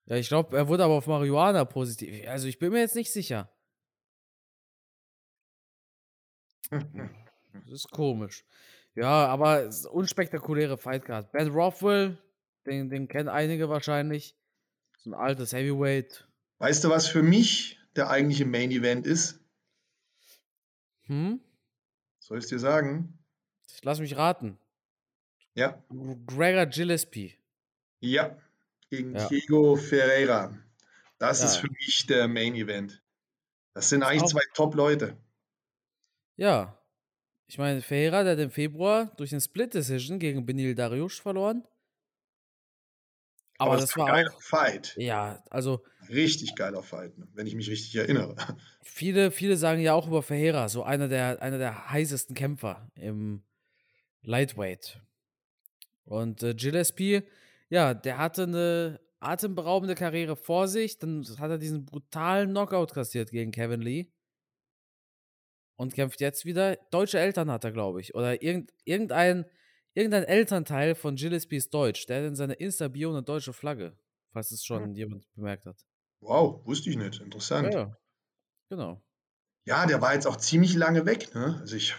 Ja, 0.04 0.16
ich 0.16 0.28
glaube, 0.28 0.54
er 0.54 0.68
wurde 0.68 0.84
aber 0.84 0.94
auf 0.94 1.06
Marihuana 1.06 1.64
positiv. 1.64 2.28
Also 2.28 2.46
ich 2.46 2.58
bin 2.58 2.72
mir 2.72 2.80
jetzt 2.80 2.94
nicht 2.94 3.10
sicher. 3.10 3.50
das 6.70 7.72
ist 7.72 7.90
komisch. 7.90 8.44
Ja, 8.94 9.28
aber 9.28 9.70
unspektakuläre 9.90 10.76
Fightcard. 10.76 11.32
Ben 11.32 11.48
Rothwell, 11.48 12.18
den, 12.66 12.90
den 12.90 13.08
kennen 13.08 13.30
einige 13.30 13.70
wahrscheinlich. 13.70 14.36
So 14.98 15.10
ein 15.10 15.14
altes 15.14 15.54
Heavyweight. 15.54 16.28
Weißt 16.58 16.84
du, 16.84 16.90
was 16.90 17.08
für 17.08 17.22
mich 17.22 17.81
der 17.96 18.10
eigentliche 18.10 18.44
Main 18.44 18.70
Event 18.70 19.06
ist? 19.06 19.40
Hm? 21.02 21.40
Soll 22.18 22.38
ich 22.38 22.44
es 22.44 22.50
dir 22.50 22.58
sagen? 22.58 23.18
Lass 23.82 24.00
mich 24.00 24.16
raten. 24.16 24.58
Ja. 25.54 25.82
Gregor 26.26 26.66
Gillespie. 26.66 27.36
Ja, 28.00 28.36
gegen 28.90 29.14
ja. 29.14 29.28
Diego 29.28 29.76
Ferreira. 29.76 30.56
Das 31.18 31.40
ja. 31.40 31.46
ist 31.46 31.56
für 31.56 31.70
mich 31.70 32.06
der 32.06 32.28
Main 32.28 32.54
Event. 32.54 33.02
Das 33.74 33.88
sind 33.88 34.02
eigentlich 34.02 34.30
zwei 34.30 34.42
Top-Leute. 34.54 35.16
Ja. 36.36 36.78
Ich 37.46 37.58
meine, 37.58 37.82
Ferreira, 37.82 38.22
der 38.22 38.32
hat 38.32 38.38
im 38.38 38.50
Februar 38.50 39.12
durch 39.16 39.32
eine 39.32 39.40
Split-Decision 39.40 40.18
gegen 40.18 40.46
Benil 40.46 40.74
Dariush 40.74 41.20
verloren. 41.20 41.66
Aber, 43.62 43.72
Aber 43.72 43.80
das 43.80 43.90
das 43.90 43.96
war 43.96 44.06
ein 44.06 44.12
geiler 44.24 44.36
Fight. 44.40 44.94
ja, 44.96 45.42
also 45.50 45.84
Richtig 46.08 46.56
geiler 46.56 46.82
Fight, 46.82 47.16
ne? 47.16 47.28
wenn 47.32 47.46
ich 47.46 47.54
mich 47.54 47.70
richtig 47.70 47.94
erinnere. 47.94 48.34
viele, 48.82 49.30
viele 49.30 49.56
sagen 49.56 49.80
ja 49.80 49.94
auch 49.94 50.08
über 50.08 50.22
Ferreira, 50.22 50.68
so 50.68 50.82
einer 50.82 51.06
der, 51.06 51.40
einer 51.40 51.58
der 51.58 51.90
heißesten 51.90 52.34
Kämpfer 52.34 52.90
im 52.96 53.44
Lightweight. 54.22 55.00
Und 56.04 56.42
äh, 56.42 56.54
Gillespie, 56.54 57.22
ja, 57.68 57.94
der 57.94 58.18
hatte 58.18 58.42
eine 58.42 59.00
atemberaubende 59.20 59.94
Karriere 59.94 60.34
vor 60.34 60.66
sich. 60.66 60.98
Dann 60.98 61.24
hat 61.38 61.50
er 61.50 61.58
diesen 61.58 61.84
brutalen 61.84 62.50
Knockout 62.50 62.92
kassiert 62.92 63.30
gegen 63.30 63.52
Kevin 63.52 63.80
Lee. 63.80 64.08
Und 65.76 65.94
kämpft 65.94 66.20
jetzt 66.20 66.44
wieder. 66.44 66.76
Deutsche 66.90 67.20
Eltern 67.20 67.50
hat 67.50 67.62
er, 67.62 67.70
glaube 67.70 68.00
ich. 68.00 68.16
Oder 68.16 68.42
irgend, 68.42 68.72
irgendein, 68.84 69.46
irgendein 69.94 70.24
Elternteil 70.24 70.94
von 70.94 71.16
Gillespie 71.16 71.56
ist 71.56 71.72
deutsch. 71.74 72.06
Der 72.06 72.18
hat 72.22 72.28
in 72.28 72.36
seiner 72.36 72.58
Insta-Bio 72.60 73.10
eine 73.10 73.22
deutsche 73.22 73.52
Flagge. 73.52 73.96
Falls 74.32 74.50
es 74.50 74.64
schon 74.64 74.94
jemand 74.94 75.26
bemerkt 75.34 75.66
hat. 75.66 75.76
Wow, 76.20 76.64
wusste 76.66 76.88
ich 76.90 76.96
nicht. 76.96 77.18
Ja, 77.18 77.24
Interessant. 77.24 77.74
ja. 77.74 77.96
Genau. 78.70 79.02
Ja, 79.64 79.86
der 79.86 80.00
war 80.00 80.14
jetzt 80.14 80.26
auch 80.26 80.36
ziemlich 80.36 80.74
lange 80.74 81.04
weg. 81.04 81.34
Ne? 81.34 81.58
Also 81.60 81.76
ich, 81.76 81.94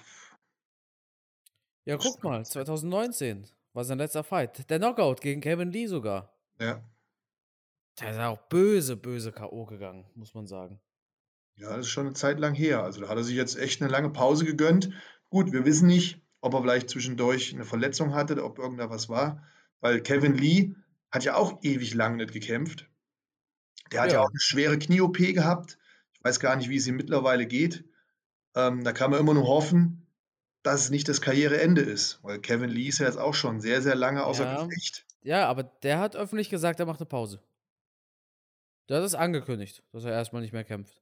Ja, 1.86 1.98
guck 1.98 2.24
mal, 2.24 2.44
2019 2.46 3.48
war 3.74 3.84
sein 3.84 3.98
letzter 3.98 4.24
Fight. 4.24 4.70
Der 4.70 4.80
Knockout 4.80 5.22
gegen 5.22 5.42
Kevin 5.42 5.72
Lee 5.72 5.88
sogar. 5.88 6.34
ja, 6.60 6.82
Der 8.00 8.12
ist 8.12 8.20
auch 8.20 8.40
böse, 8.48 8.96
böse 8.98 9.32
K.O. 9.32 9.66
gegangen, 9.66 10.06
muss 10.16 10.34
man 10.34 10.48
sagen. 10.48 10.82
ja, 11.56 11.70
das 11.76 11.86
ist 11.86 11.92
schon 11.92 12.08
eine 12.08 12.16
Zeit 12.16 12.40
lang 12.40 12.56
her. 12.56 12.82
Also 12.84 13.02
da 13.02 13.10
hat 13.10 13.18
er 13.18 13.24
sich 13.24 13.36
jetzt 13.36 13.58
echt 13.58 13.82
eine 13.82 13.92
lange 13.92 14.10
Pause 14.10 14.46
gegönnt. 14.46 14.90
Gut, 15.30 15.52
wir 15.52 15.66
wissen 15.66 15.88
nicht, 15.88 16.23
ob 16.44 16.54
er 16.56 16.62
vielleicht 16.62 16.90
zwischendurch 16.90 17.54
eine 17.54 17.64
Verletzung 17.64 18.14
hatte, 18.14 18.44
ob 18.44 18.60
irgendda 18.60 18.90
was 18.90 19.08
war. 19.08 19.42
Weil 19.80 20.02
Kevin 20.02 20.36
Lee 20.36 20.76
hat 21.10 21.24
ja 21.24 21.36
auch 21.36 21.60
ewig 21.64 21.94
lang 21.94 22.18
nicht 22.18 22.34
gekämpft. 22.34 22.90
Der 23.92 24.02
hat 24.02 24.12
ja, 24.12 24.16
Ja. 24.20 24.22
auch 24.24 24.30
eine 24.30 24.40
schwere 24.40 24.78
Knie-OP 24.78 25.18
gehabt. 25.34 25.78
Ich 26.14 26.24
weiß 26.24 26.40
gar 26.42 26.56
nicht, 26.58 26.70
wie 26.70 26.76
es 26.76 26.86
ihm 26.88 26.98
mittlerweile 26.98 27.46
geht. 27.46 27.86
Ähm, 28.56 28.84
da 28.84 28.92
kann 28.92 29.10
man 29.10 29.20
immer 29.22 29.34
nur 29.34 29.48
hoffen, 29.48 30.06
dass 30.64 30.82
es 30.82 30.90
nicht 30.90 31.08
das 31.08 31.22
Karriereende 31.22 31.82
ist. 31.82 32.22
Weil 32.24 32.40
Kevin 32.42 32.70
Lee 32.70 32.88
ist 32.90 33.00
ja 33.00 33.06
jetzt 33.08 33.18
auch 33.18 33.34
schon 33.34 33.62
sehr, 33.62 33.82
sehr 33.82 33.96
lange 33.96 34.26
außer 34.26 34.44
Ja. 34.44 34.64
Gefecht. 34.66 35.06
Ja, 35.22 35.48
aber 35.48 35.64
der 35.64 36.00
hat 36.00 36.18
öffentlich 36.18 36.50
gesagt, 36.50 36.82
er 36.82 36.86
macht 36.86 37.00
eine 37.00 37.06
Pause. 37.08 37.42
Der 38.90 38.98
hat 38.98 39.06
es 39.06 39.16
angekündigt, 39.16 39.82
dass 39.94 40.04
er 40.04 40.12
erstmal 40.12 40.42
nicht 40.42 40.52
mehr 40.52 40.66
kämpft. 40.66 41.02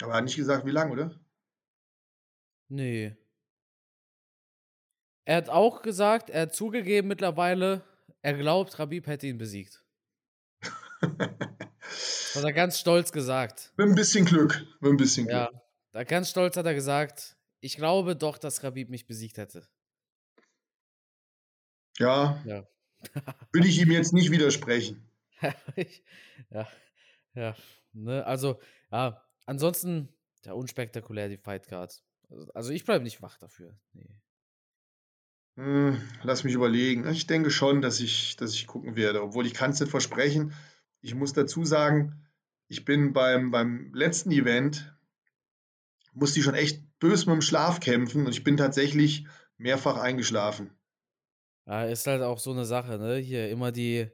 Aber 0.00 0.12
er 0.12 0.16
hat 0.16 0.24
nicht 0.24 0.34
gesagt, 0.36 0.66
wie 0.66 0.72
lange, 0.72 0.90
oder? 0.92 1.20
Nee. 2.68 3.16
Er 5.24 5.36
hat 5.36 5.48
auch 5.48 5.82
gesagt, 5.82 6.30
er 6.30 6.42
hat 6.42 6.54
zugegeben 6.54 7.08
mittlerweile, 7.08 7.82
er 8.22 8.34
glaubt, 8.34 8.78
Rabib 8.78 9.06
hätte 9.06 9.26
ihn 9.26 9.38
besiegt. 9.38 9.84
Hat 11.00 12.44
er 12.44 12.52
ganz 12.52 12.78
stolz 12.78 13.12
gesagt. 13.12 13.72
Mit 13.76 13.88
ein 13.88 13.94
bisschen 13.94 14.24
Glück. 14.24 14.64
Mit 14.80 14.92
ein 14.92 14.96
bisschen 14.96 15.26
Glück. 15.26 15.36
Ja. 15.36 15.50
Da 15.92 16.04
ganz 16.04 16.30
stolz 16.30 16.56
hat 16.56 16.64
er 16.66 16.74
gesagt, 16.74 17.36
ich 17.60 17.76
glaube 17.76 18.16
doch, 18.16 18.38
dass 18.38 18.62
Rabib 18.64 18.88
mich 18.88 19.06
besiegt 19.06 19.36
hätte. 19.38 19.66
Ja, 21.98 22.40
Ja. 22.46 22.66
will 23.52 23.66
ich 23.66 23.80
ihm 23.80 23.90
jetzt 23.90 24.12
nicht 24.12 24.30
widersprechen. 24.30 25.04
ja, 26.50 26.68
ja, 27.34 27.56
ne, 27.92 28.24
also, 28.24 28.60
ja, 28.92 29.20
ansonsten, 29.44 30.08
ja, 30.44 30.52
unspektakulär 30.52 31.28
die 31.28 31.36
Fightcard. 31.36 32.00
Also, 32.30 32.52
also 32.54 32.70
ich 32.72 32.84
bleibe 32.84 33.02
nicht 33.02 33.20
wach 33.22 33.36
dafür. 33.38 33.76
Nee. 33.92 34.08
Hm, 35.56 36.00
lass 36.22 36.44
mich 36.44 36.54
überlegen. 36.54 37.06
Ich 37.08 37.26
denke 37.26 37.50
schon, 37.50 37.82
dass 37.82 38.00
ich, 38.00 38.36
dass 38.36 38.54
ich 38.54 38.66
gucken 38.66 38.96
werde, 38.96 39.22
obwohl 39.22 39.46
ich 39.46 39.54
kann 39.54 39.70
es 39.70 39.80
nicht 39.80 39.90
versprechen. 39.90 40.54
Ich 41.00 41.14
muss 41.14 41.32
dazu 41.32 41.64
sagen, 41.64 42.26
ich 42.68 42.84
bin 42.84 43.12
beim, 43.12 43.50
beim 43.50 43.92
letzten 43.92 44.30
Event, 44.30 44.96
musste 46.14 46.38
ich 46.38 46.44
schon 46.44 46.54
echt 46.54 46.82
böse 46.98 47.26
mit 47.26 47.34
dem 47.34 47.42
Schlaf 47.42 47.80
kämpfen 47.80 48.26
und 48.26 48.32
ich 48.32 48.44
bin 48.44 48.56
tatsächlich 48.56 49.26
mehrfach 49.58 49.96
eingeschlafen. 49.98 50.70
Ja, 51.66 51.84
ist 51.84 52.06
halt 52.06 52.22
auch 52.22 52.38
so 52.38 52.50
eine 52.52 52.64
Sache, 52.64 52.98
ne? 52.98 53.16
Hier 53.16 53.48
immer 53.50 53.72
die, 53.72 54.08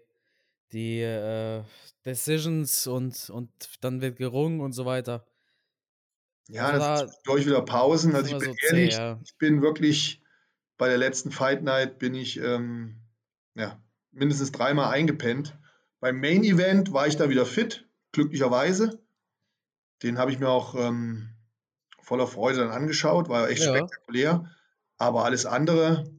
die 0.73 1.01
äh, 1.01 1.63
Decisions 2.05 2.87
und, 2.87 3.31
und 3.31 3.51
dann 3.81 4.01
wird 4.01 4.17
gerungen 4.17 4.61
und 4.61 4.73
so 4.73 4.85
weiter. 4.85 5.27
Ja, 6.49 6.67
Also 6.67 6.79
das 6.79 7.01
da 7.01 7.05
ist 7.07 7.21
durch 7.25 7.47
wieder 7.47 7.63
Pausen. 7.63 8.15
Also 8.15 8.37
ich 8.37 8.39
bin 8.39 8.53
so 8.53 8.55
zäh, 8.55 8.67
ehrlich, 8.67 8.95
ja. 8.95 9.21
ich 9.23 9.37
bin 9.37 9.63
wirklich 9.63 10.23
bei 10.79 10.89
der 10.89 10.99
letzten 10.99 11.31
Fight 11.31 11.63
Night 11.63 11.99
bin 11.99 12.15
ich 12.15 12.39
ähm, 12.39 13.03
ja, 13.55 13.81
mindestens 14.13 14.53
dreimal 14.53 14.93
eingepennt. 14.93 15.59
Beim 16.01 16.21
Main 16.21 16.45
Event 16.45 16.93
war 16.93 17.07
ich 17.07 17.17
da 17.17 17.29
wieder 17.29 17.45
fit, 17.45 17.89
glücklicherweise. 18.13 19.03
Den 20.03 20.19
habe 20.19 20.31
ich 20.31 20.39
mir 20.39 20.49
auch 20.49 20.75
ähm, 20.77 21.31
voller 22.01 22.29
Freude 22.29 22.61
dann 22.61 22.71
angeschaut, 22.71 23.29
war 23.29 23.51
echt 23.51 23.65
Ja. 23.65 23.77
spektakulär. 23.77 24.51
Aber 24.97 25.25
alles 25.25 25.45
andere 25.45 26.11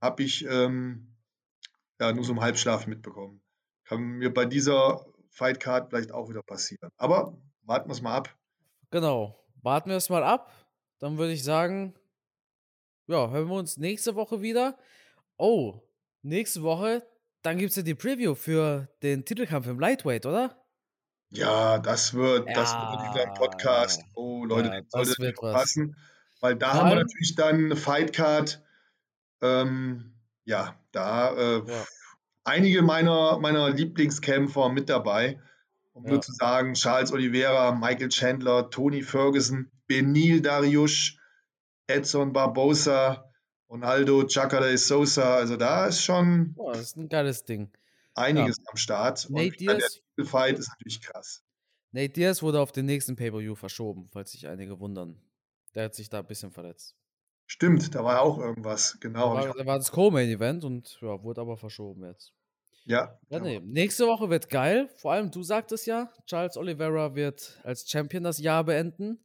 habe 0.00 0.22
ich 0.22 0.44
ähm, 0.44 1.16
ja, 2.00 2.12
nur 2.12 2.24
so 2.24 2.32
im 2.32 2.40
Halbschlaf 2.40 2.86
mitbekommen. 2.86 3.40
Kann 3.84 4.00
mir 4.00 4.32
bei 4.34 4.44
dieser 4.44 5.06
Fight 5.30 5.60
Card 5.60 5.90
vielleicht 5.90 6.12
auch 6.12 6.28
wieder 6.28 6.42
passieren. 6.42 6.90
Aber 6.96 7.36
warten 7.62 7.88
wir 7.88 7.92
es 7.94 8.02
mal 8.02 8.14
ab. 8.16 8.36
Genau. 8.90 9.40
Warten 9.62 9.90
wir 9.90 9.96
es 9.96 10.10
mal 10.10 10.22
ab. 10.22 10.52
Dann 10.98 11.18
würde 11.18 11.32
ich 11.32 11.42
sagen, 11.42 11.94
ja, 13.06 13.30
hören 13.30 13.48
wir 13.48 13.54
uns 13.56 13.76
nächste 13.76 14.14
Woche 14.14 14.42
wieder. 14.42 14.78
Oh, 15.36 15.80
nächste 16.22 16.62
Woche, 16.62 17.06
dann 17.42 17.58
gibt 17.58 17.70
es 17.70 17.76
ja 17.76 17.82
die 17.82 17.94
Preview 17.94 18.34
für 18.34 18.88
den 19.02 19.24
Titelkampf 19.24 19.66
im 19.66 19.78
Lightweight, 19.80 20.26
oder? 20.26 20.64
Ja, 21.30 21.78
das 21.78 22.14
wird, 22.14 22.56
das 22.56 22.76
wird 22.78 23.02
wieder 23.02 23.22
ein 23.22 23.28
Ja, 23.28 23.34
Podcast. 23.34 24.00
ja. 24.00 24.06
Oh, 24.14 24.44
Leute, 24.44 24.68
Ja, 24.68 24.80
das 24.90 25.18
ihr 25.18 25.24
wird 25.24 25.36
was. 25.42 25.52
verpassen. 25.52 25.96
Weil 26.40 26.56
da 26.56 26.70
Vor 26.70 26.80
haben 26.80 26.90
wir 26.90 26.96
natürlich 26.96 27.34
dann 27.34 27.64
eine 27.66 27.76
Fightcard. 27.76 28.62
Ähm, 29.42 30.14
ja, 30.44 30.78
da 30.92 31.34
äh, 31.34 31.62
Ja. 31.66 31.84
einige 32.44 32.82
meiner, 32.82 33.38
meiner 33.38 33.70
Lieblingskämpfer 33.70 34.68
mit 34.68 34.88
dabei. 34.88 35.40
Um 35.92 36.04
Ja. 36.04 36.10
nur 36.10 36.20
zu 36.20 36.32
sagen, 36.32 36.74
Charles 36.74 37.12
Oliveira, 37.12 37.72
Michael 37.72 38.08
Chandler, 38.08 38.70
Tony 38.70 39.02
Ferguson, 39.02 39.70
Benil 39.86 40.40
Dariush, 40.40 41.18
Edson 41.86 42.32
Barbosa, 42.32 43.30
Ronaldo 43.68 44.26
Chacala 44.26 44.66
de 44.68 44.76
Sousa. 44.76 45.36
Also 45.36 45.56
da 45.56 45.86
ist 45.86 46.02
schon 46.02 46.54
Boah, 46.54 46.72
das 46.72 46.82
ist 46.82 46.96
ein 46.96 47.08
geiles 47.08 47.44
Ding. 47.44 47.70
einiges 48.14 48.58
am 48.66 48.76
Start. 48.76 49.28
Nate 49.30 49.46
Und 49.46 49.60
wieder 49.60 49.72
der 49.72 49.80
Diaz, 49.80 50.00
Titelfight 50.16 50.58
ist 50.58 50.68
natürlich 50.68 51.00
krass. 51.00 51.42
Nate 51.92 52.08
Diaz 52.10 52.42
wurde 52.42 52.60
auf 52.60 52.72
den 52.72 52.86
nächsten 52.86 53.16
Pay-Per-View 53.16 53.54
verschoben, 53.54 54.08
falls 54.12 54.32
sich 54.32 54.46
einige 54.46 54.78
wundern. 54.80 55.20
Der 55.74 55.84
hat 55.84 55.94
sich 55.94 56.08
da 56.08 56.20
ein 56.20 56.26
bisschen 56.26 56.50
verletzt. 56.50 56.96
Stimmt, 57.46 57.94
da 57.94 58.02
war 58.04 58.22
auch 58.22 58.38
irgendwas. 58.38 58.98
Genau. 59.00 59.38
ich 59.38 59.46
War, 59.48 59.54
da 59.54 59.66
war 59.66 59.78
das 59.78 59.90
Co-Main-Event 59.92 60.64
und 60.64 60.98
ja, 61.02 61.22
wurde 61.22 61.40
aber 61.40 61.56
verschoben 61.56 62.04
jetzt. 62.04 62.32
Ja, 62.86 63.18
Ja, 63.28 63.38
ja. 63.38 63.40
nee. 63.40 63.60
Nächste 63.60 64.06
Woche 64.06 64.30
wird 64.30 64.48
geil. 64.48 64.88
Vor 64.96 65.12
allem, 65.12 65.30
du 65.30 65.42
sagtest 65.42 65.86
ja, 65.86 66.10
Charles 66.26 66.56
Oliveira 66.56 67.14
wird 67.14 67.60
als 67.64 67.88
Champion 67.90 68.22
das 68.24 68.38
Jahr 68.38 68.64
beenden. 68.64 69.18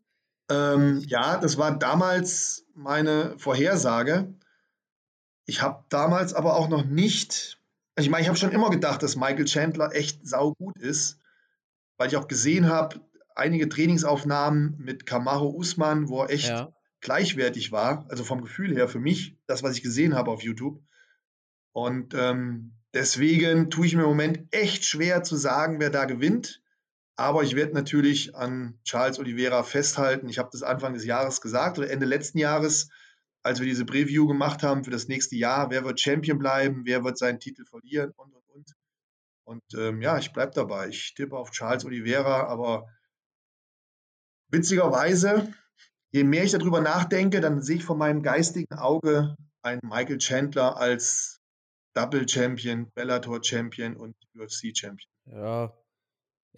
Ähm, 0.49 1.03
ja, 1.07 1.37
das 1.37 1.57
war 1.57 1.77
damals 1.77 2.65
meine 2.73 3.37
Vorhersage. 3.37 4.33
Ich 5.45 5.61
habe 5.61 5.83
damals 5.89 6.33
aber 6.33 6.55
auch 6.55 6.69
noch 6.69 6.85
nicht, 6.85 7.59
also 7.95 8.05
ich 8.05 8.11
meine, 8.11 8.23
ich 8.23 8.27
habe 8.27 8.37
schon 8.37 8.51
immer 8.51 8.69
gedacht, 8.69 9.01
dass 9.03 9.15
Michael 9.15 9.45
Chandler 9.45 9.93
echt 9.95 10.27
saugut 10.27 10.77
ist, 10.77 11.19
weil 11.97 12.07
ich 12.07 12.17
auch 12.17 12.27
gesehen 12.27 12.67
habe, 12.67 13.01
einige 13.35 13.69
Trainingsaufnahmen 13.69 14.75
mit 14.79 15.05
Kamaru 15.05 15.55
Usman, 15.55 16.09
wo 16.09 16.21
er 16.23 16.29
echt 16.29 16.49
Ja. 16.49 16.73
gleichwertig 17.01 17.71
war, 17.71 18.05
also 18.09 18.23
vom 18.23 18.41
Gefühl 18.41 18.75
her 18.75 18.87
für 18.87 18.99
mich, 18.99 19.37
das, 19.47 19.63
was 19.63 19.75
ich 19.75 19.83
gesehen 19.83 20.15
habe 20.15 20.31
auf 20.31 20.43
YouTube. 20.43 20.81
Und 21.71 22.13
ähm, 22.13 22.73
deswegen 22.93 23.69
tue 23.69 23.85
ich 23.85 23.95
mir 23.95 24.03
im 24.03 24.09
Moment 24.09 24.47
echt 24.51 24.85
schwer 24.85 25.23
zu 25.23 25.35
sagen, 25.35 25.79
wer 25.79 25.89
da 25.89 26.05
gewinnt. 26.05 26.61
Aber 27.19 27.43
ich 27.43 27.53
werde 27.53 27.73
natürlich 27.73 28.33
an 28.33 28.79
Charles 28.85 29.19
Oliveira 29.19 29.63
festhalten. 29.63 30.29
Ich 30.29 30.39
habe 30.39 30.51
das 30.53 30.63
Anfang 30.63 30.93
des 30.93 31.03
Jahres 31.03 31.41
gesagt 31.41 31.77
oder 31.77 31.89
Ende 31.89 32.05
letzten 32.05 32.37
Jahres, 32.37 32.89
als 33.43 33.59
wir 33.59 33.67
diese 33.67 33.83
Preview 33.83 34.25
gemacht 34.25 34.63
haben 34.63 34.85
für 34.85 34.89
das 34.89 35.09
nächste 35.09 35.35
Jahr. 35.35 35.69
Wer 35.69 35.83
wird 35.83 35.99
Champion 35.99 36.39
bleiben? 36.39 36.83
Wer 36.85 37.03
wird 37.03 37.17
seinen 37.17 37.41
Titel 37.41 37.65
verlieren? 37.65 38.13
Und, 38.15 38.33
und, 38.33 38.47
und. 38.53 38.73
Und 39.43 39.63
ähm, 39.75 40.01
ja, 40.01 40.17
ich 40.17 40.31
bleibe 40.31 40.53
dabei. 40.53 40.87
Ich 40.87 41.13
tippe 41.13 41.35
auf 41.35 41.51
Charles 41.51 41.83
Oliveira, 41.83 42.47
aber 42.47 42.87
witzigerweise, 44.47 45.53
je 46.11 46.23
mehr 46.23 46.45
ich 46.45 46.53
darüber 46.53 46.79
nachdenke, 46.79 47.41
dann 47.41 47.61
sehe 47.61 47.75
ich 47.75 47.83
vor 47.83 47.97
meinem 47.97 48.23
geistigen 48.23 48.75
Auge 48.75 49.35
einen 49.61 49.81
Michael 49.83 50.19
Chandler 50.19 50.77
als 50.77 51.41
Double 51.93 52.29
Champion, 52.29 52.89
Bellator 52.93 53.43
Champion 53.43 53.97
und 53.97 54.15
UFC 54.37 54.71
Champion. 54.73 55.11
Ja. 55.25 55.73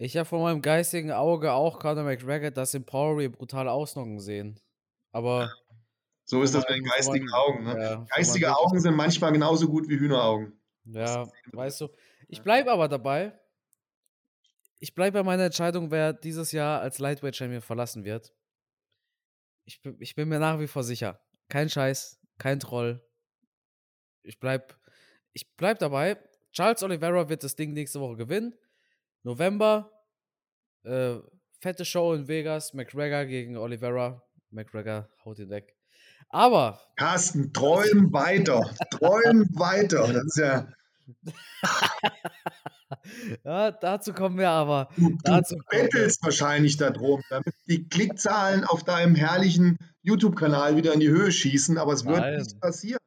Ich 0.02 0.16
habe 0.16 0.28
vor 0.28 0.42
meinem 0.42 0.62
geistigen 0.62 1.12
Auge 1.12 1.52
auch 1.52 1.78
Conor 1.78 2.02
McGregor 2.02 2.50
das 2.50 2.74
im 2.74 2.84
Power 2.84 3.28
brutale 3.28 3.70
Ausnocken 3.70 4.18
sehen. 4.18 4.58
Aber 5.12 5.52
so 6.24 6.42
ist 6.42 6.56
das 6.56 6.68
mit 6.68 6.78
den 6.78 6.84
geistigen 6.84 7.32
Augen. 7.32 7.62
Ne? 7.62 7.80
Ja, 7.80 8.06
Geistige 8.10 8.56
Augen 8.56 8.80
sind 8.80 8.96
manchmal 8.96 9.30
genauso 9.30 9.68
gut 9.68 9.88
wie 9.88 10.00
Hühneraugen. 10.00 10.60
Ja, 10.86 11.30
weißt 11.52 11.82
du. 11.82 11.88
Ich 12.26 12.42
bleibe 12.42 12.72
aber 12.72 12.88
dabei. 12.88 13.38
Ich 14.80 14.92
bleibe 14.92 15.20
bei 15.20 15.22
meiner 15.22 15.44
Entscheidung, 15.44 15.92
wer 15.92 16.12
dieses 16.12 16.50
Jahr 16.50 16.80
als 16.80 16.98
Lightweight 16.98 17.36
Champion 17.36 17.62
verlassen 17.62 18.02
wird. 18.02 18.34
Ich, 19.66 19.80
ich 20.00 20.16
bin 20.16 20.28
mir 20.28 20.40
nach 20.40 20.58
wie 20.58 20.66
vor 20.66 20.82
sicher. 20.82 21.20
Kein 21.48 21.70
Scheiß, 21.70 22.20
kein 22.38 22.58
Troll. 22.58 23.08
Ich 24.24 24.40
bleib, 24.40 24.76
ich 25.32 25.54
bleib 25.56 25.78
dabei. 25.78 26.18
Charles 26.50 26.82
Oliveira 26.82 27.28
wird 27.28 27.44
das 27.44 27.54
Ding 27.54 27.72
nächste 27.72 28.00
Woche 28.00 28.16
gewinnen. 28.16 28.56
November, 29.22 29.90
äh, 30.84 31.16
fette 31.60 31.84
Show 31.84 32.14
in 32.14 32.28
Vegas, 32.28 32.74
McGregor 32.74 33.24
gegen 33.24 33.56
Oliveira. 33.56 34.22
McGregor 34.50 35.08
haut 35.24 35.38
ihn 35.38 35.48
weg. 35.48 35.74
Aber. 36.28 36.80
Carsten, 36.96 37.52
träum 37.52 38.12
weiter. 38.12 38.74
Träum 38.90 39.46
weiter. 39.54 40.12
Das 40.12 40.24
ist 40.24 40.38
ja. 40.38 40.68
ja, 43.44 43.70
dazu 43.70 44.12
kommen 44.12 44.38
wir 44.38 44.50
aber. 44.50 44.88
Du, 44.96 45.16
dazu 45.24 45.56
du 45.56 45.62
bettelst 45.70 46.22
wahrscheinlich 46.24 46.76
darum, 46.76 47.22
damit 47.28 47.54
die 47.68 47.88
Klickzahlen 47.88 48.64
auf 48.64 48.84
deinem 48.84 49.14
herrlichen 49.14 49.78
YouTube-Kanal 50.02 50.76
wieder 50.76 50.94
in 50.94 51.00
die 51.00 51.08
Höhe 51.08 51.30
schießen, 51.30 51.78
aber 51.78 51.92
es 51.92 52.04
wird 52.04 52.18
Nein. 52.18 52.38
nicht 52.38 52.60
passieren. 52.60 52.98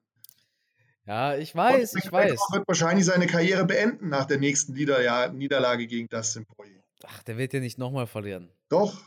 Ja, 1.05 1.37
ich 1.37 1.55
weiß, 1.55 1.95
ich 1.95 2.11
weiß. 2.11 2.31
Er 2.31 2.57
wird 2.57 2.67
wahrscheinlich 2.67 3.05
seine 3.05 3.27
Karriere 3.27 3.65
beenden 3.65 4.09
nach 4.09 4.25
der 4.25 4.39
nächsten 4.39 4.73
Nieder 4.73 5.29
Niederlage 5.31 5.85
gegen 5.85 6.09
Dustin 6.09 6.45
Poirier. 6.45 6.83
Ach, 7.03 7.21
der 7.23 7.37
wird 7.37 7.53
ja 7.53 7.59
nicht 7.59 7.77
nochmal 7.77 8.07
verlieren. 8.07 8.49
Doch. 8.69 8.99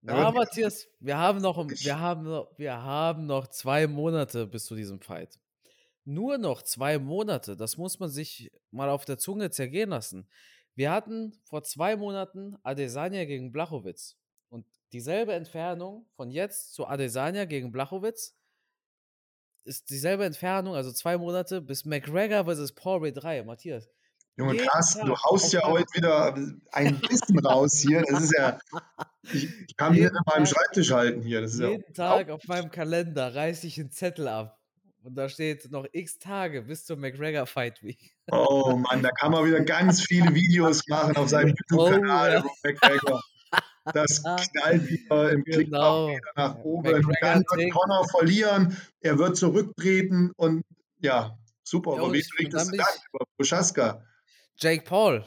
Na, 0.00 0.30
Matthias, 0.30 0.88
wir 1.00 1.18
haben, 1.18 1.40
noch, 1.40 1.68
wir, 1.68 1.98
haben 1.98 2.22
noch, 2.22 2.52
wir 2.56 2.82
haben 2.82 3.26
noch 3.26 3.48
zwei 3.48 3.86
Monate 3.86 4.46
bis 4.46 4.64
zu 4.64 4.74
diesem 4.74 5.00
Fight. 5.00 5.38
Nur 6.04 6.38
noch 6.38 6.62
zwei 6.62 6.98
Monate. 6.98 7.56
Das 7.56 7.76
muss 7.76 7.98
man 7.98 8.08
sich 8.08 8.50
mal 8.70 8.88
auf 8.88 9.04
der 9.04 9.18
Zunge 9.18 9.50
zergehen 9.50 9.90
lassen. 9.90 10.26
Wir 10.74 10.92
hatten 10.92 11.32
vor 11.42 11.64
zwei 11.64 11.96
Monaten 11.96 12.56
Adesanya 12.62 13.24
gegen 13.26 13.52
Blachowitz. 13.52 14.16
Und 14.48 14.64
dieselbe 14.92 15.34
Entfernung 15.34 16.06
von 16.14 16.30
jetzt 16.30 16.72
zu 16.72 16.86
Adesanya 16.86 17.44
gegen 17.44 17.72
Blachowitz 17.72 18.37
ist 19.68 19.90
dieselbe 19.90 20.24
Entfernung, 20.24 20.74
also 20.74 20.90
zwei 20.90 21.16
Monate, 21.16 21.60
bis 21.60 21.84
McGregor 21.84 22.46
vs. 22.46 22.72
Paul 22.72 23.04
Ray 23.04 23.12
3. 23.12 23.44
Matthias, 23.44 23.88
Junge 24.38 24.56
Carsten, 24.56 25.04
du 25.04 25.16
haust 25.16 25.52
ja 25.52 25.62
heute 25.64 25.88
wieder 25.94 26.32
ein 26.70 27.02
Wissen 27.02 27.40
raus 27.40 27.76
hier. 27.80 28.02
Das 28.08 28.22
ist 28.22 28.34
ja. 28.38 28.56
Ich, 29.32 29.76
kann 29.76 29.92
mich 29.92 30.02
nicht 30.02 30.14
an 30.14 30.22
meinem 30.26 30.46
Schreibtisch 30.46 30.92
halten 30.92 31.22
hier. 31.22 31.40
Das 31.40 31.54
ist 31.54 31.60
jeden 31.60 31.82
ja 31.88 31.92
Tag 31.92 32.30
auf 32.30 32.46
meinem 32.46 32.70
Kalender 32.70 33.34
reiße 33.34 33.66
ich 33.66 33.80
einen 33.80 33.90
Zettel 33.90 34.28
ab. 34.28 34.60
Und 35.02 35.16
da 35.16 35.28
steht 35.28 35.70
noch 35.72 35.86
x 35.90 36.20
Tage 36.20 36.62
bis 36.62 36.84
zur 36.84 36.96
McGregor 36.96 37.46
Fight 37.46 37.82
Week. 37.82 38.14
Oh 38.30 38.76
Mann, 38.76 39.02
da 39.02 39.10
kann 39.10 39.32
man 39.32 39.44
wieder 39.44 39.60
ganz 39.60 40.02
viele 40.02 40.32
Videos 40.32 40.86
machen 40.86 41.16
auf 41.16 41.28
seinem 41.28 41.48
YouTube-Kanal 41.70 42.44
oh, 42.44 42.46
ja. 42.46 42.52
McGregor. 42.62 43.20
Das 43.92 44.22
knallt 44.22 44.88
wieder 44.88 45.32
im 45.32 45.44
Klick 45.44 45.66
genau. 45.66 46.16
nach 46.36 46.56
oben. 46.58 46.90
McGregor 46.90 47.14
dann 47.20 47.44
wird 47.50 47.72
Connor 47.72 48.08
verlieren, 48.08 48.76
er 49.00 49.18
wird 49.18 49.36
zurücktreten 49.36 50.32
und 50.36 50.64
ja, 51.00 51.38
super. 51.62 51.96
Ja, 51.96 52.02
Aber 52.02 52.12
wie 52.12 52.24
bringt 52.36 52.54
es 52.54 52.70
dann 52.70 52.74
über 52.74 53.24
Buschaska? 53.36 54.02
Jake 54.56 54.84
Paul. 54.84 55.24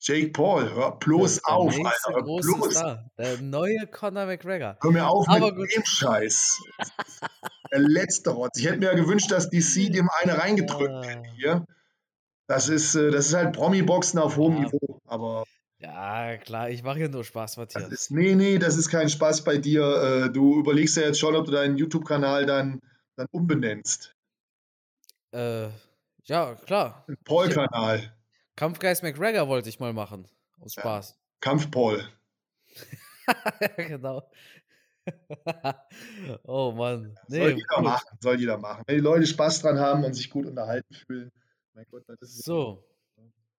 Jake 0.00 0.30
Paul, 0.30 0.70
hör 0.74 0.96
bloß 0.98 1.44
auf, 1.44 1.74
Alter. 1.74 2.22
Bloß. 2.22 2.70
Star, 2.70 3.10
der 3.18 3.40
neue 3.40 3.86
Conor 3.88 4.26
McGregor. 4.26 4.76
Hör 4.80 4.90
mir 4.92 5.08
auf 5.08 5.28
Aber 5.28 5.46
mit 5.46 5.56
gut. 5.56 5.76
dem 5.76 5.84
Scheiß. 5.84 6.58
der 7.72 7.80
letzte 7.80 8.30
Rotz. 8.30 8.58
Ich 8.58 8.66
hätte 8.66 8.78
mir 8.78 8.86
ja 8.86 8.94
gewünscht, 8.94 9.30
dass 9.30 9.50
DC 9.50 9.92
dem 9.92 10.08
eine 10.20 10.38
reingedrückt 10.38 11.04
ja. 11.04 11.10
hätte 11.10 11.28
hier. 11.36 11.66
Das 12.46 12.68
ist, 12.68 12.94
äh, 12.94 13.10
das 13.10 13.26
ist 13.26 13.34
halt 13.34 13.54
Promi-Boxen 13.54 14.18
auf 14.18 14.36
hohem 14.36 14.56
ja. 14.56 14.62
Niveau. 14.64 15.00
Aber. 15.04 15.44
Ja, 15.80 16.36
klar, 16.38 16.70
ich 16.70 16.82
mache 16.82 16.98
hier 16.98 17.08
nur 17.08 17.22
Spaß, 17.22 17.56
Matthias. 17.56 17.90
Ist, 17.92 18.10
nee, 18.10 18.34
nee, 18.34 18.58
das 18.58 18.76
ist 18.76 18.88
kein 18.88 19.08
Spaß 19.08 19.44
bei 19.44 19.58
dir. 19.58 20.26
Äh, 20.26 20.32
du 20.32 20.58
überlegst 20.58 20.96
ja 20.96 21.04
jetzt 21.04 21.20
schon, 21.20 21.36
ob 21.36 21.44
du 21.44 21.52
deinen 21.52 21.76
YouTube-Kanal 21.76 22.46
dann, 22.46 22.80
dann 23.14 23.28
umbenennst. 23.30 24.14
Äh, 25.30 25.68
ja, 26.24 26.56
klar. 26.56 27.06
Paul-Kanal. 27.24 28.12
Kampfgeist 28.56 29.04
McGregor 29.04 29.46
wollte 29.46 29.68
ich 29.68 29.78
mal 29.78 29.92
machen. 29.92 30.26
Aus 30.60 30.72
Spaß. 30.72 31.10
Ja. 31.10 31.16
Kampf-Paul. 31.40 32.02
genau. 33.76 34.28
oh 36.42 36.72
Mann. 36.72 37.16
Nee, 37.28 37.38
soll 37.38 37.50
jeder 37.50 37.76
gut. 37.76 37.84
machen, 37.84 38.18
soll 38.20 38.40
jeder 38.40 38.58
machen. 38.58 38.82
Wenn 38.86 38.96
die 38.96 39.02
Leute 39.02 39.26
Spaß 39.26 39.62
dran 39.62 39.78
haben 39.78 40.04
und 40.04 40.14
sich 40.14 40.28
gut 40.28 40.46
unterhalten 40.46 40.92
fühlen. 40.92 41.30
Mein 41.72 41.86
Gott, 41.90 42.02
das 42.08 42.30
ist 42.30 42.44
so. 42.44 42.84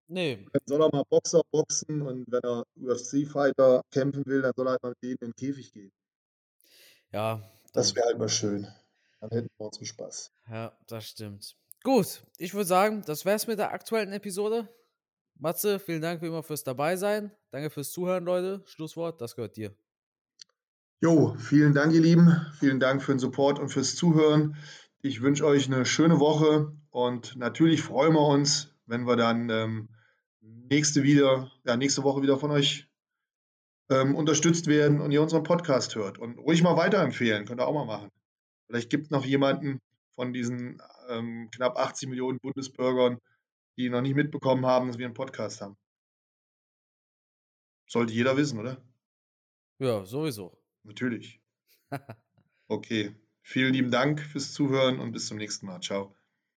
Nee. 0.09 0.43
Dann 0.51 0.61
soll 0.65 0.81
er 0.81 0.89
mal 0.91 1.03
Boxer 1.07 1.41
boxen 1.51 2.01
und 2.01 2.25
wenn 2.31 2.41
er 2.43 2.65
UFC-Fighter 2.75 3.83
kämpfen 3.91 4.25
will, 4.25 4.41
dann 4.41 4.53
soll 4.55 4.67
er 4.67 4.71
halt 4.71 4.83
mal 4.83 4.89
mit 4.89 5.03
denen 5.03 5.17
in 5.21 5.27
den 5.27 5.35
Käfig 5.35 5.71
gehen. 5.71 5.91
Ja. 7.11 7.41
Das 7.73 7.95
wäre 7.95 8.07
halt 8.07 8.17
mal 8.17 8.27
schön. 8.27 8.67
Dann 9.19 9.29
hätten 9.29 9.49
wir 9.57 9.67
unseren 9.67 9.85
Spaß. 9.85 10.31
Ja, 10.49 10.75
das 10.87 11.05
stimmt. 11.05 11.55
Gut, 11.83 12.23
ich 12.37 12.55
würde 12.55 12.65
sagen, 12.65 13.03
das 13.05 13.23
wäre 13.23 13.35
es 13.35 13.45
mit 13.45 13.59
der 13.59 13.71
aktuellen 13.71 14.11
Episode. 14.11 14.67
Matze, 15.35 15.79
vielen 15.79 16.01
Dank 16.01 16.21
wie 16.23 16.27
immer 16.27 16.41
fürs 16.41 16.63
Dabeisein. 16.63 17.31
Danke 17.51 17.69
fürs 17.69 17.91
Zuhören, 17.91 18.25
Leute. 18.25 18.63
Schlusswort, 18.65 19.21
das 19.21 19.35
gehört 19.35 19.57
dir. 19.57 19.75
Jo, 21.01 21.35
vielen 21.37 21.73
Dank, 21.75 21.93
ihr 21.93 22.01
Lieben. 22.01 22.35
Vielen 22.59 22.79
Dank 22.79 23.03
für 23.03 23.13
den 23.13 23.19
Support 23.19 23.59
und 23.59 23.69
fürs 23.69 23.95
Zuhören. 23.95 24.57
Ich 25.01 25.21
wünsche 25.21 25.45
euch 25.45 25.67
eine 25.67 25.85
schöne 25.85 26.19
Woche 26.19 26.73
und 26.89 27.35
natürlich 27.37 27.83
freuen 27.83 28.13
wir 28.13 28.27
uns, 28.27 28.73
wenn 28.87 29.05
wir 29.05 29.15
dann 29.15 29.49
ähm, 29.49 29.89
nächste, 30.69 31.03
wieder, 31.03 31.51
ja, 31.65 31.77
nächste 31.77 32.03
Woche 32.03 32.21
wieder 32.21 32.37
von 32.37 32.51
euch 32.51 32.87
ähm, 33.89 34.15
unterstützt 34.15 34.67
werden 34.67 35.01
und 35.01 35.11
ihr 35.11 35.21
unseren 35.21 35.43
Podcast 35.43 35.95
hört. 35.95 36.17
Und 36.17 36.37
ruhig 36.37 36.61
mal 36.63 36.77
weiterempfehlen, 36.77 37.45
könnt 37.45 37.61
ihr 37.61 37.67
auch 37.67 37.73
mal 37.73 37.85
machen. 37.85 38.11
Vielleicht 38.67 38.89
gibt 38.89 39.05
es 39.05 39.09
noch 39.09 39.25
jemanden 39.25 39.79
von 40.13 40.33
diesen 40.33 40.81
ähm, 41.09 41.49
knapp 41.51 41.77
80 41.77 42.09
Millionen 42.09 42.39
Bundesbürgern, 42.39 43.19
die 43.77 43.89
noch 43.89 44.01
nicht 44.01 44.15
mitbekommen 44.15 44.65
haben, 44.65 44.87
dass 44.87 44.97
wir 44.97 45.05
einen 45.05 45.15
Podcast 45.15 45.61
haben. 45.61 45.77
Sollte 47.87 48.13
jeder 48.13 48.37
wissen, 48.37 48.59
oder? 48.59 48.77
Ja, 49.79 50.05
sowieso. 50.05 50.61
Natürlich. 50.83 51.41
okay. 52.67 53.15
Vielen 53.41 53.73
lieben 53.73 53.89
Dank 53.89 54.21
fürs 54.21 54.53
Zuhören 54.53 54.99
und 54.99 55.11
bis 55.11 55.25
zum 55.25 55.37
nächsten 55.37 55.65
Mal. 55.65 55.79
Ciao. 55.79 56.18